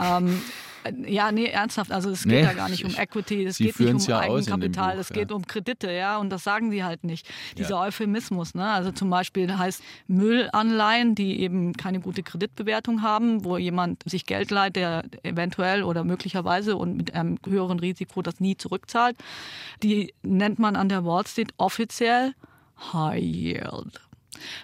[0.00, 0.40] Ähm,
[1.06, 3.94] ja, nee, ernsthaft, also es geht Nee, da gar nicht um Equity, es geht nicht
[3.94, 5.36] um ja Eigenkapital, es geht ja.
[5.36, 7.28] um Kredite, ja, und das sagen sie halt nicht.
[7.58, 7.82] Dieser Ja.
[7.82, 8.66] Euphemismus, ne?
[8.66, 14.50] Also zum Beispiel heißt Müllanleihen, die eben keine gute Kreditbewertung haben, wo jemand sich Geld
[14.50, 19.16] leiht, der eventuell oder möglicherweise und mit einem höheren Risiko das nie zurückzahlt.
[19.82, 22.34] Die nennt man an der Wall Street offiziell
[22.92, 24.00] High Yield.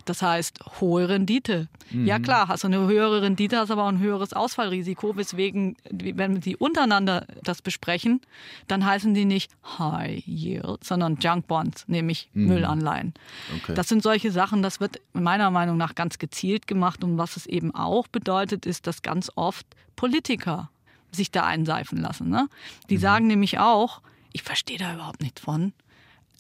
[0.04, 1.68] Das heißt, hohe Rendite.
[1.92, 6.40] Ja klar, hast du eine höhere Rendite, hast aber auch ein höheres Ausfallrisiko, weswegen, wenn
[6.40, 8.20] die untereinander das besprechen,
[8.68, 13.14] dann heißen die nicht High Yield, sondern Junk Bonds, nämlich Müllanleihen.
[13.58, 13.74] Okay.
[13.74, 17.04] Das sind solche Sachen, das wird meiner Meinung nach ganz gezielt gemacht.
[17.04, 20.70] Und was es eben auch bedeutet, ist, dass ganz oft Politiker
[21.12, 22.28] sich da einseifen lassen.
[22.28, 22.48] Ne?
[22.90, 24.00] Die sagen nämlich auch,
[24.32, 25.72] ich verstehe da überhaupt nichts von,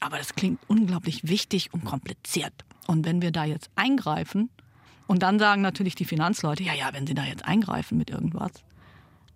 [0.00, 2.52] aber das klingt unglaublich wichtig und kompliziert.
[2.86, 4.50] Und wenn wir da jetzt eingreifen,
[5.06, 8.50] und dann sagen natürlich die Finanzleute, ja, ja, wenn sie da jetzt eingreifen mit irgendwas,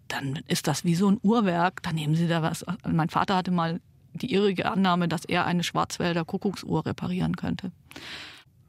[0.08, 2.64] dann ist das wie so ein Uhrwerk, dann nehmen sie da was.
[2.86, 3.80] Mein Vater hatte mal
[4.12, 7.70] die irrige Annahme, dass er eine Schwarzwälder Kuckucksuhr reparieren könnte.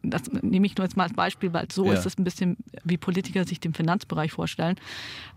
[0.04, 1.94] Das nehme ich nur jetzt mal als Beispiel, weil so Ja.
[1.94, 4.76] ist es ein bisschen, wie Politiker sich den Finanzbereich vorstellen.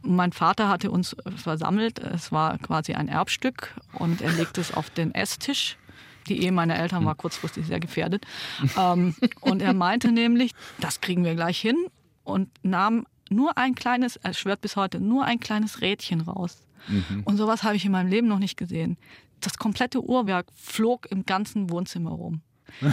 [0.03, 4.91] Mein Vater hatte uns versammelt, es war quasi ein Erbstück und er legte es auf
[4.91, 5.77] den Esstisch.
[6.29, 8.27] Die Ehe meiner Eltern war kurzfristig sehr gefährdet.
[8.79, 11.77] ähm, und er meinte nämlich, das kriegen wir gleich hin
[12.25, 16.67] und nahm nur ein kleines, er schwört bis heute, nur ein kleines Rädchen raus.
[17.25, 18.99] Und sowas habe ich in meinem Leben noch nicht gesehen.
[19.41, 22.43] Das komplette Uhrwerk flog im ganzen Wohnzimmer rum.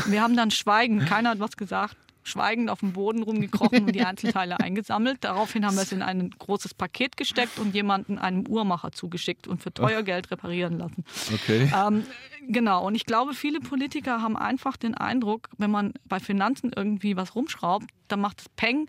[0.07, 4.03] Wir haben dann schweigend, keiner hat was gesagt, schweigend auf dem Boden rumgekrochen und die
[4.05, 5.23] Einzelteile eingesammelt.
[5.23, 9.62] Daraufhin haben wir es in ein großes Paket gesteckt und jemanden einem Uhrmacher zugeschickt und
[9.63, 11.03] für teuer Geld reparieren lassen.
[11.34, 11.71] Okay.
[11.75, 12.05] Ähm,
[12.47, 17.15] genau, und ich glaube, viele Politiker haben einfach den Eindruck, wenn man bei Finanzen irgendwie
[17.17, 18.88] was rumschraubt, dann macht es Peng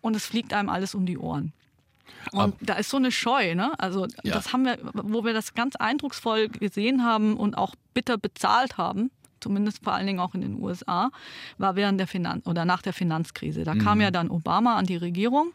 [0.00, 1.52] und es fliegt einem alles um die Ohren.
[2.32, 3.78] Und da ist so eine Scheu, ne?
[3.78, 4.34] Also Ja.
[4.34, 9.10] das haben wir, wo wir das ganz eindrucksvoll gesehen haben und auch bitter bezahlt haben,
[9.40, 11.10] zumindest vor allen Dingen auch in den USA,
[11.58, 13.64] war während der Finanz oder nach der Finanzkrise.
[13.64, 15.52] Da kam ja dann Obama an die Regierung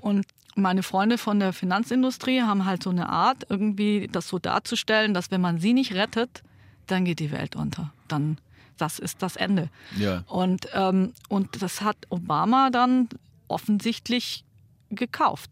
[0.00, 5.14] und meine Freunde von der Finanzindustrie haben halt so eine Art, irgendwie das so darzustellen,
[5.14, 6.42] dass wenn man sie nicht rettet,
[6.86, 7.92] dann geht die Welt unter.
[8.08, 8.38] Dann
[8.76, 9.68] das ist das Ende.
[9.96, 10.24] Ja.
[10.26, 13.08] Und, ähm, und das hat Obama dann
[13.48, 14.44] offensichtlich
[14.90, 15.50] gekauft.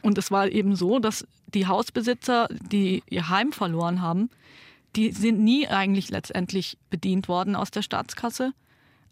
[0.00, 4.30] Und es war eben so, dass die Hausbesitzer, die ihr Heim verloren haben,
[4.96, 8.52] die sind nie eigentlich letztendlich bedient worden aus der Staatskasse.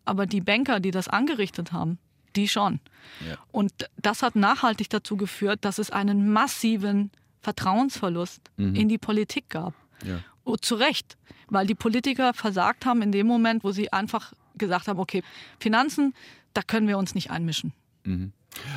[0.05, 1.99] Aber die Banker, die das angerichtet haben,
[2.37, 2.81] die schon.
[3.27, 3.37] Ja.
[3.53, 9.75] Und das hat nachhaltig dazu geführt, dass es einen massiven Vertrauensverlust in die Politik gab.
[10.05, 10.21] Ja.
[10.45, 11.17] Oh, zu Recht,
[11.49, 15.23] weil die Politiker versagt haben in dem Moment, wo sie einfach gesagt haben, okay,
[15.59, 16.15] Finanzen,
[16.55, 17.73] da können wir uns nicht einmischen.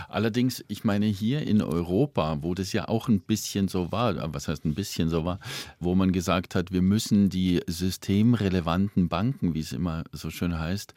[0.10, 4.34] Allerdings, ich meine, hier in Europa, wo das ja auch ein bisschen so war, äh,
[4.34, 5.40] was heißt ein bisschen so war,
[5.80, 10.94] wo man gesagt hat, wir müssen die systemrelevanten Banken, wie es immer so schön heißt,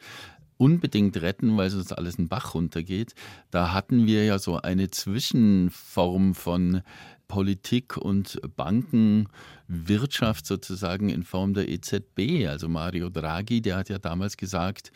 [0.57, 3.13] unbedingt retten, weil sonst alles einen Bach runtergeht.
[3.51, 6.81] Da hatten wir ja so eine Zwischenform von
[7.27, 12.47] Politik und Bankenwirtschaft sozusagen in Form der EZB.
[12.47, 14.91] Also Mario Draghi, der hat ja damals gesagt,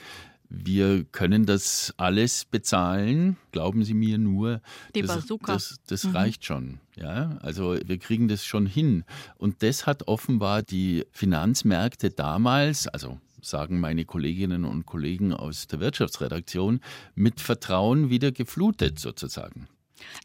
[0.53, 4.61] wir können das alles bezahlen, glauben Sie mir nur.
[4.93, 5.53] Die das, Bazooka.
[5.53, 6.79] Das, das reicht schon.
[6.97, 9.05] Ja, also wir kriegen das schon hin.
[9.37, 15.79] Und das hat offenbar die Finanzmärkte damals, also sagen meine Kolleginnen und Kollegen aus der
[15.79, 16.81] Wirtschaftsredaktion,
[17.15, 19.67] mit Vertrauen wieder geflutet sozusagen.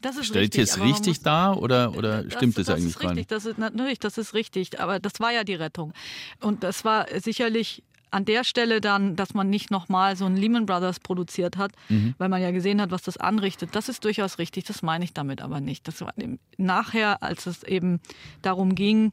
[0.01, 0.59] Das ist Stellt richtig.
[0.59, 3.31] jetzt aber man richtig dar oder, oder stimmt das, das eigentlich ist gar richtig, nicht?
[3.31, 4.79] Das ist natürlich, das ist richtig.
[4.79, 5.93] Aber das war ja die Rettung.
[6.41, 10.65] Und das war sicherlich an der Stelle dann, dass man nicht nochmal so ein Lehman
[10.65, 12.15] Brothers produziert hat, Mhm.
[12.17, 13.75] weil man ja gesehen hat, was das anrichtet.
[13.75, 14.63] Das ist durchaus richtig.
[14.65, 15.87] Das meine ich damit aber nicht.
[15.87, 16.13] Das war
[16.57, 17.99] nachher, als es eben
[18.41, 19.11] darum ging,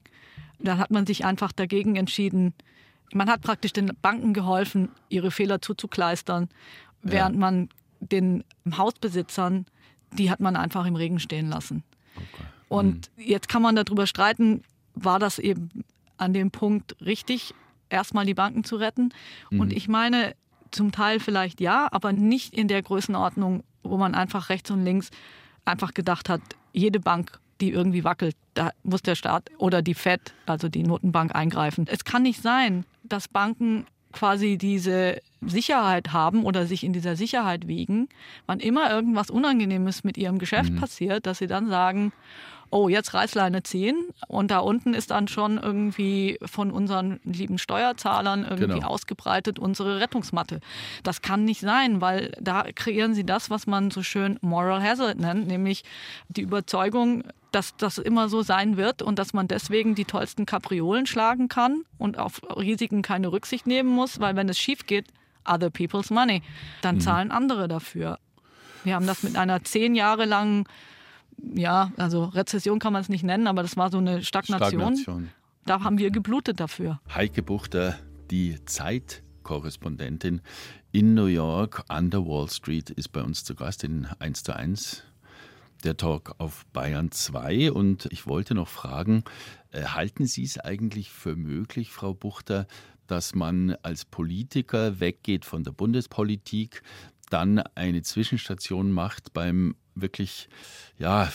[0.58, 2.54] da hat man sich einfach dagegen entschieden.
[3.12, 6.48] Man hat praktisch den Banken geholfen, ihre Fehler zuzukleistern,
[7.02, 7.68] während man
[8.00, 8.44] den
[8.76, 9.66] Hausbesitzern,
[10.12, 11.82] die hat man einfach im Regen stehen lassen.
[12.68, 14.62] Und jetzt kann man darüber streiten,
[14.94, 15.84] war das eben
[16.16, 17.54] an dem Punkt richtig,
[17.94, 19.10] erstmal die Banken zu retten.
[19.50, 19.60] Mhm.
[19.60, 20.34] Und ich meine,
[20.70, 25.10] zum Teil vielleicht ja, aber nicht in der Größenordnung, wo man einfach rechts und links
[25.64, 30.34] einfach gedacht hat, jede Bank, die irgendwie wackelt, da muss der Staat oder die Fed,
[30.46, 31.86] also die Notenbank, eingreifen.
[31.88, 37.68] Es kann nicht sein, dass Banken quasi diese Sicherheit haben oder sich in dieser Sicherheit
[37.68, 38.08] wiegen,
[38.46, 40.76] wann immer irgendwas Unangenehmes mit ihrem Geschäft mhm.
[40.76, 42.12] passiert, dass sie dann sagen,
[42.74, 48.42] oh, jetzt Reißleine ziehen und da unten ist dann schon irgendwie von unseren lieben Steuerzahlern
[48.42, 48.88] irgendwie genau.
[48.88, 50.58] ausgebreitet unsere Rettungsmatte.
[51.04, 55.20] Das kann nicht sein, weil da kreieren sie das, was man so schön Moral Hazard
[55.20, 55.84] nennt, nämlich
[56.26, 61.06] die Überzeugung, dass das immer so sein wird und dass man deswegen die tollsten Kapriolen
[61.06, 65.06] schlagen kann und auf Risiken keine Rücksicht nehmen muss, weil wenn es schief geht,
[65.48, 66.42] other people's money,
[66.82, 67.00] dann mhm.
[67.00, 68.18] zahlen andere dafür.
[68.82, 70.66] Wir haben das mit einer zehn Jahre langen
[71.54, 74.96] ja, also Rezession kann man es nicht nennen, aber das war so eine Stagnation.
[74.96, 75.30] Stagnation.
[75.66, 77.00] Da haben wir geblutet dafür.
[77.14, 77.98] Heike Buchter,
[78.30, 80.42] die Zeitkorrespondentin
[80.92, 84.54] in New York an der Wall Street, ist bei uns zu Gast in 1 zu
[84.54, 85.04] 1
[85.84, 87.72] der Talk auf Bayern 2.
[87.72, 89.24] Und ich wollte noch fragen,
[89.70, 92.66] äh, halten Sie es eigentlich für möglich, Frau Buchter,
[93.06, 96.82] dass man als Politiker weggeht von der Bundespolitik,
[97.30, 100.48] dann eine Zwischenstation macht beim wirklich
[100.98, 101.30] ja,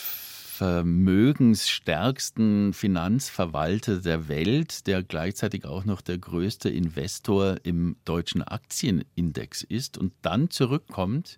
[0.59, 9.97] vermögensstärksten Finanzverwalter der Welt, der gleichzeitig auch noch der größte Investor im deutschen Aktienindex ist
[9.97, 11.37] und dann zurückkommt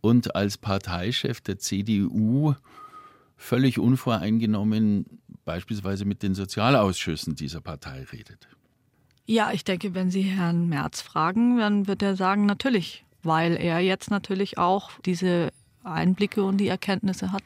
[0.00, 2.54] und als Parteichef der CDU
[3.36, 5.06] völlig unvoreingenommen
[5.44, 8.46] beispielsweise mit den Sozialausschüssen dieser Partei redet.
[9.26, 13.80] Ja, ich denke, wenn Sie Herrn Merz fragen, dann wird er sagen, natürlich, weil er
[13.80, 15.50] jetzt natürlich auch diese
[15.84, 17.42] Einblicke und die Erkenntnisse hat,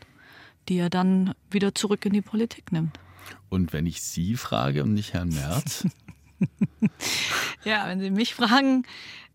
[0.68, 2.98] die er dann wieder zurück in die Politik nimmt.
[3.48, 5.86] Und wenn ich Sie frage und nicht Herrn Merz?
[7.64, 8.84] ja, wenn Sie mich fragen,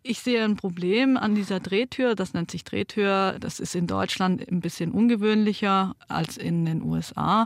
[0.03, 2.15] ich sehe ein Problem an dieser Drehtür.
[2.15, 3.37] Das nennt sich Drehtür.
[3.39, 7.45] Das ist in Deutschland ein bisschen ungewöhnlicher als in den USA.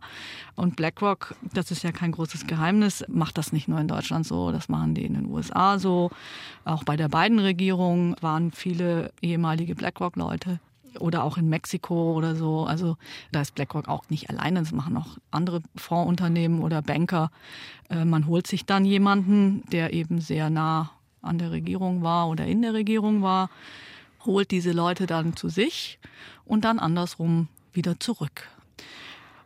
[0.56, 4.54] Und BlackRock, das ist ja kein großes Geheimnis, macht das nicht nur in Deutschland so,
[4.54, 6.12] das machen die in den USA so.
[6.64, 10.60] Auch bei der beiden Regierung waren viele ehemalige BlackRock-Leute
[11.00, 12.66] oder auch in Mexiko oder so.
[12.66, 12.98] Also
[13.32, 17.32] da ist BlackRock auch nicht alleine, das machen auch andere Fondsunternehmen oder Banker.
[17.90, 22.46] Äh, man holt sich dann jemanden, der eben sehr nah an der Regierung war oder
[22.46, 23.50] in der Regierung war,
[24.26, 26.00] holt diese Leute dann zu sich
[26.46, 28.48] und dann andersrum wieder zurück.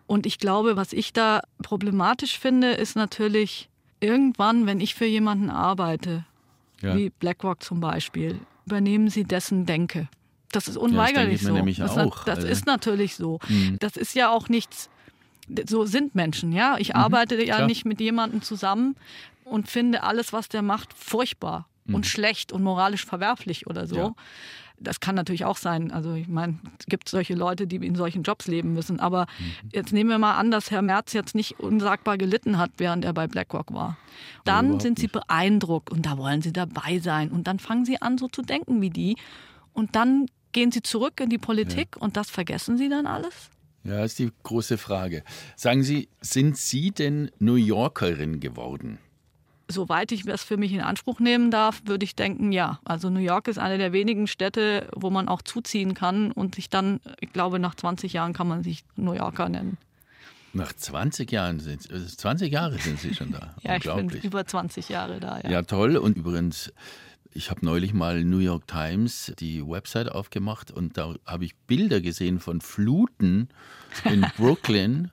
[0.08, 5.50] Und ich glaube, was ich da problematisch finde, ist natürlich irgendwann, wenn ich für jemanden
[5.50, 6.26] arbeite,
[6.82, 6.96] ja.
[6.96, 10.08] wie BlackRock zum Beispiel, übernehmen sie dessen Denke.
[10.52, 11.84] Das ist unweigerlich ja, das so.
[11.84, 13.40] das, auch, das ist natürlich so.
[13.48, 13.78] Mhm.
[13.80, 14.90] Das ist ja auch nichts.
[15.68, 16.78] So sind Menschen, ja.
[16.78, 17.68] Ich mhm, arbeite ja klar.
[17.68, 18.96] nicht mit jemandem zusammen
[19.44, 21.96] und finde alles, was der macht, furchtbar mhm.
[21.96, 23.96] und schlecht und moralisch verwerflich oder so.
[23.96, 24.16] Ja.
[24.82, 25.92] Das kann natürlich auch sein.
[25.92, 29.00] Also ich meine, es gibt solche Leute, die in solchen Jobs leben müssen.
[29.02, 29.70] Aber mhm.
[29.74, 33.14] jetzt nehmen wir mal an, dass Herr Merz jetzt nicht unsagbar gelitten hat, während er
[33.14, 33.98] bei BlackRock war.
[34.46, 37.30] Dann sind sie beeindruckt und da wollen sie dabei sein.
[37.30, 39.18] Und dann fangen sie an, so zu denken wie die.
[39.74, 42.02] Und dann Gehen Sie zurück in die Politik ja.
[42.02, 43.50] und das vergessen Sie dann alles?
[43.84, 45.24] Ja, ist die große Frage.
[45.56, 49.00] Sagen Sie, sind Sie denn New Yorkerin geworden?
[49.72, 52.80] Soweit ich das für mich in Anspruch nehmen darf, würde ich denken, ja.
[52.84, 56.70] Also New York ist eine der wenigen Städte, wo man auch zuziehen kann und sich
[56.70, 59.78] dann, ich glaube, nach 20 Jahren kann man sich New Yorker nennen.
[60.54, 63.56] Nach 20 Jahren sind Sie, 20 Jahre sind Sie schon da.
[63.62, 65.40] ja, ich bin über 20 Jahre da.
[65.42, 65.96] Ja, ja toll.
[65.98, 66.74] Und übrigens,
[67.32, 72.02] ich habe neulich mal New York Times die Website aufgemacht und da habe ich Bilder
[72.02, 73.50] gesehen von Fluten
[74.06, 75.12] in Brooklyn.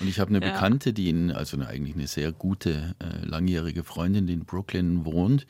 [0.00, 0.52] Und ich habe eine ja.
[0.52, 5.04] Bekannte, die in, also eine, eigentlich eine sehr gute, äh, langjährige Freundin, die in Brooklyn
[5.04, 5.46] wohnt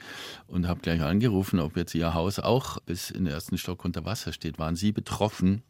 [0.47, 4.05] und habe gleich angerufen, ob jetzt ihr Haus auch bis in den ersten Stock unter
[4.05, 4.59] Wasser steht.
[4.59, 5.63] Waren Sie betroffen?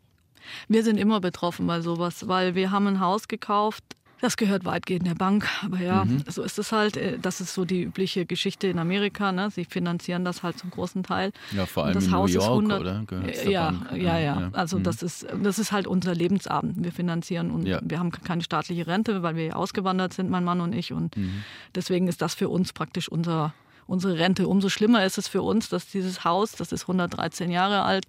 [0.67, 3.85] Wir sind immer betroffen bei sowas, weil wir haben ein Haus gekauft
[4.21, 5.49] das gehört weitgehend der Bank.
[5.65, 6.25] Aber ja, mhm.
[6.29, 6.97] so ist es halt.
[6.97, 9.33] Äh, das ist so die übliche Geschichte in Amerika.
[9.33, 9.51] Ne?
[9.51, 11.33] Sie finanzieren das halt zum großen Teil.
[11.53, 13.05] Ja, vor allem in Haus New York, 100, oder?
[13.49, 14.85] Ja, ja, ja, ja, Also mhm.
[14.85, 16.83] das, ist, das ist halt unser Lebensabend.
[16.83, 17.81] Wir finanzieren und ja.
[17.83, 20.93] wir haben keine staatliche Rente, weil wir ausgewandert sind, mein Mann und ich.
[20.93, 21.45] Und mhm.
[21.75, 23.55] deswegen ist das für uns praktisch unser,
[23.87, 24.49] unsere Rente.
[24.49, 28.07] Umso schlimmer ist es für uns, dass dieses Haus, das ist 113 Jahre alt,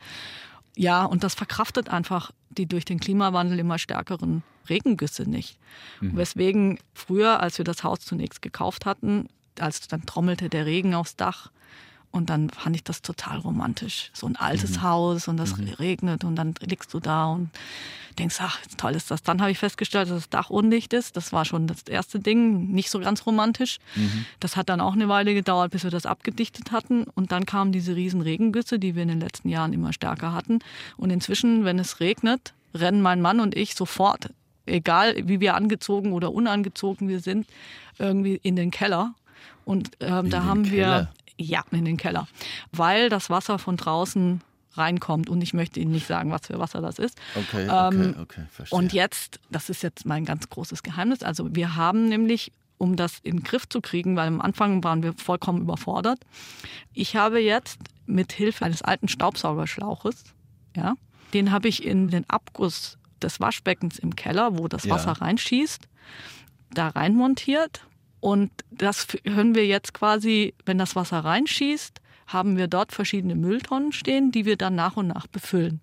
[0.75, 5.57] ja, und das verkraftet einfach die durch den Klimawandel immer stärkeren Regengüsse nicht.
[6.01, 6.17] Mhm.
[6.17, 9.27] Weswegen früher, als wir das Haus zunächst gekauft hatten,
[9.59, 11.51] als dann trommelte der Regen aufs Dach
[12.15, 14.09] Und dann fand ich das total romantisch.
[14.13, 14.83] So ein altes mhm.
[14.83, 15.67] Haus und das mhm.
[15.73, 17.49] regnet und dann liegst du da und
[18.17, 19.21] denkst, ach, toll ist das.
[19.21, 21.17] Dann habe ich festgestellt, dass das Dach undicht ist.
[21.17, 23.79] Das war schon das erste Ding, nicht so ganz romantisch.
[23.95, 24.25] Mhm.
[24.39, 27.03] Das hat dann auch eine Weile gedauert, bis wir das abgedichtet hatten.
[27.03, 30.59] Und dann kamen diese riesen Regengüsse, die wir in den letzten Jahren immer stärker hatten.
[30.95, 34.29] Und inzwischen, wenn es regnet, rennen mein Mann und ich sofort,
[34.65, 37.45] egal wie wir angezogen oder unangezogen wir sind,
[37.99, 39.15] irgendwie in den Keller.
[39.65, 41.09] Und ähm, da haben Keller.
[41.09, 42.27] wir ja, in den Keller.
[42.71, 44.41] Weil das Wasser von draußen
[44.73, 47.17] reinkommt und ich möchte Ihnen nicht sagen, was für Wasser das ist.
[47.35, 48.77] Okay, okay, ähm, okay, verstehe.
[48.77, 53.19] Und jetzt, das ist jetzt mein ganz großes Geheimnis, also wir haben nämlich um das
[53.19, 56.19] in den Griff zu kriegen, weil am Anfang waren wir vollkommen überfordert.
[56.93, 60.25] Ich habe jetzt mit Hilfe eines alten Staubsaugerschlauches,
[60.75, 60.95] ja,
[61.33, 65.25] den habe ich in den Abguss des Waschbeckens im Keller, wo das Wasser ja.
[65.25, 65.87] reinschießt,
[66.71, 67.85] da reinmontiert
[68.25, 73.91] und das hören wir jetzt quasi, wenn das Wasser reinschießt, haben wir dort verschiedene Mülltonnen
[73.91, 75.79] stehen, die wir dann nach und nach befüllen.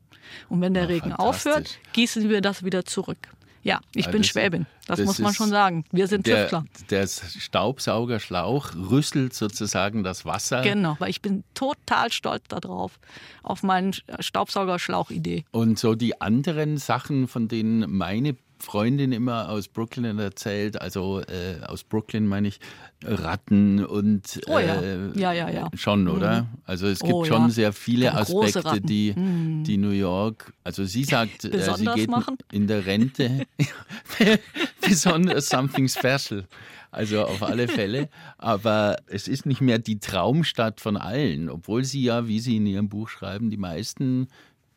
[0.49, 3.29] Und wenn der Ach, Regen aufhört, gießen wir das wieder zurück.
[3.63, 5.85] Ja, ich bin das, Schwäbin, das, das muss man schon sagen.
[5.93, 6.65] Wir sind der, Tüftler.
[6.91, 10.63] Der Staubsaugerschlauch rüsselt sozusagen das Wasser.
[10.63, 12.99] Genau, weil ich bin total stolz darauf,
[13.45, 15.45] auf meine Staubsaugerschlauch-Idee.
[15.53, 21.61] Und so die anderen Sachen, von denen meine Freundin immer aus Brooklyn erzählt, also äh,
[21.67, 22.61] aus Brooklyn meine ich,
[23.05, 24.81] Ratten und oh, ja.
[24.81, 25.71] Äh, ja, ja, ja.
[25.75, 26.43] schon, oder?
[26.43, 26.49] Mhm.
[26.65, 27.51] Also es gibt oh, schon ja.
[27.51, 29.65] sehr viele Aspekte, die, mhm.
[29.65, 32.37] die New York, also sie sagt, äh, sie geht machen?
[32.53, 33.47] in der Rente
[34.81, 36.45] besonders something special.
[36.93, 38.11] Also auf alle Fälle.
[38.37, 42.67] Aber es ist nicht mehr die Traumstadt von allen, obwohl sie ja, wie sie in
[42.67, 44.29] ihrem Buch schreiben, die meisten,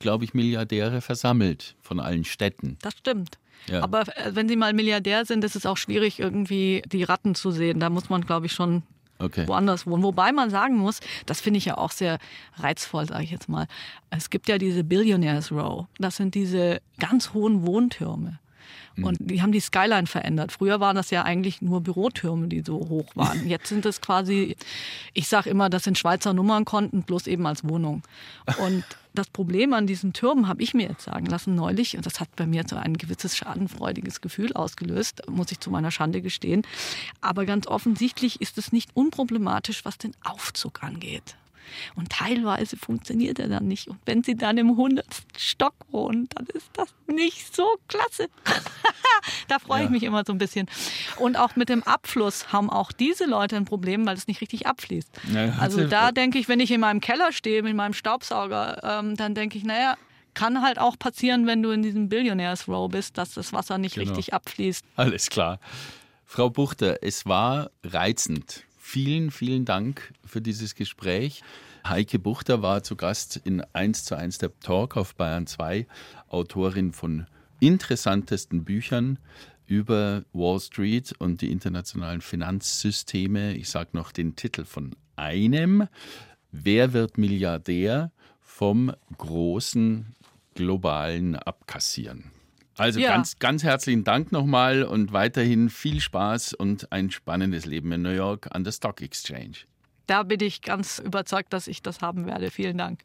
[0.06, 2.78] glaube ich, Milliardäre versammelt von allen Städten.
[2.84, 3.40] Das stimmt.
[3.68, 3.82] Ja.
[3.82, 7.50] Aber äh, wenn Sie mal Milliardär sind, ist es auch schwierig, irgendwie die Ratten zu
[7.50, 7.80] sehen.
[7.80, 8.84] Da muss man, glaube ich, schon
[9.18, 9.48] okay.
[9.48, 10.04] woanders wohnen.
[10.04, 12.20] Wobei man sagen muss, das finde ich ja auch sehr
[12.58, 13.66] reizvoll, sage ich jetzt mal.
[14.12, 15.88] Es gibt ja diese Billionaires Row.
[15.98, 18.40] Das sind diese ganz hohen Wohntürme.
[18.96, 19.04] Mhm.
[19.04, 20.52] Und die haben die Skyline verändert.
[20.52, 23.48] Früher waren das ja eigentlich nur Bürotürme, die so hoch waren.
[23.48, 24.56] Jetzt sind es quasi,
[25.14, 28.04] ich sage immer, das sind Schweizer Nummernkonten, bloß eben als Wohnung.
[28.60, 28.84] Und
[29.14, 32.36] das Problem an diesen Türmen habe ich mir jetzt sagen lassen neulich, und das hat
[32.36, 36.64] bei mir so ein gewisses schadenfreudiges Gefühl ausgelöst, muss ich zu meiner Schande gestehen.
[37.22, 41.36] Aber ganz offensichtlich ist es nicht unproblematisch, was den Aufzug angeht.
[41.96, 43.88] Und teilweise funktioniert er dann nicht.
[43.88, 45.06] Und wenn sie dann im 100.
[45.38, 48.28] Stock wohnen, dann ist das nicht so klasse.
[49.48, 49.86] da freue ja.
[49.86, 50.68] ich mich immer so ein bisschen.
[51.18, 54.68] Und auch mit dem Abfluss haben auch diese Leute ein Problem, weil es nicht richtig
[54.68, 55.10] abfließt.
[55.34, 59.16] Ja, also da denke ich, wenn ich in meinem Keller stehe mit meinem Staubsauger, ähm,
[59.16, 59.96] dann denke ich, naja,
[60.36, 63.96] kann halt auch passieren, wenn du in diesem Billionaires Row bist, dass das Wasser nicht
[63.96, 64.12] genau.
[64.12, 64.86] richtig abfließt.
[64.98, 65.60] Alles klar.
[66.26, 68.66] Frau Buchter, es war reizend.
[68.88, 71.42] Vielen, vielen Dank für dieses Gespräch.
[71.86, 75.88] Heike Buchter war zu Gast in 1 zu 1 der Talk auf Bayern 2,
[76.30, 77.26] Autorin von
[77.60, 79.18] interessantesten Büchern
[79.66, 83.56] über Wall Street und die internationalen Finanzsysteme.
[83.56, 85.88] Ich sage noch den Titel von einem.
[86.52, 90.16] Wer wird Milliardär vom großen
[90.54, 92.35] globalen Abkassieren?
[92.78, 93.10] Also ja.
[93.10, 98.10] ganz, ganz herzlichen Dank nochmal und weiterhin viel Spaß und ein spannendes Leben in New
[98.10, 99.56] York an der Stock Exchange.
[100.08, 102.52] Da bin ich ganz überzeugt, dass ich das haben werde.
[102.52, 103.02] Vielen Dank.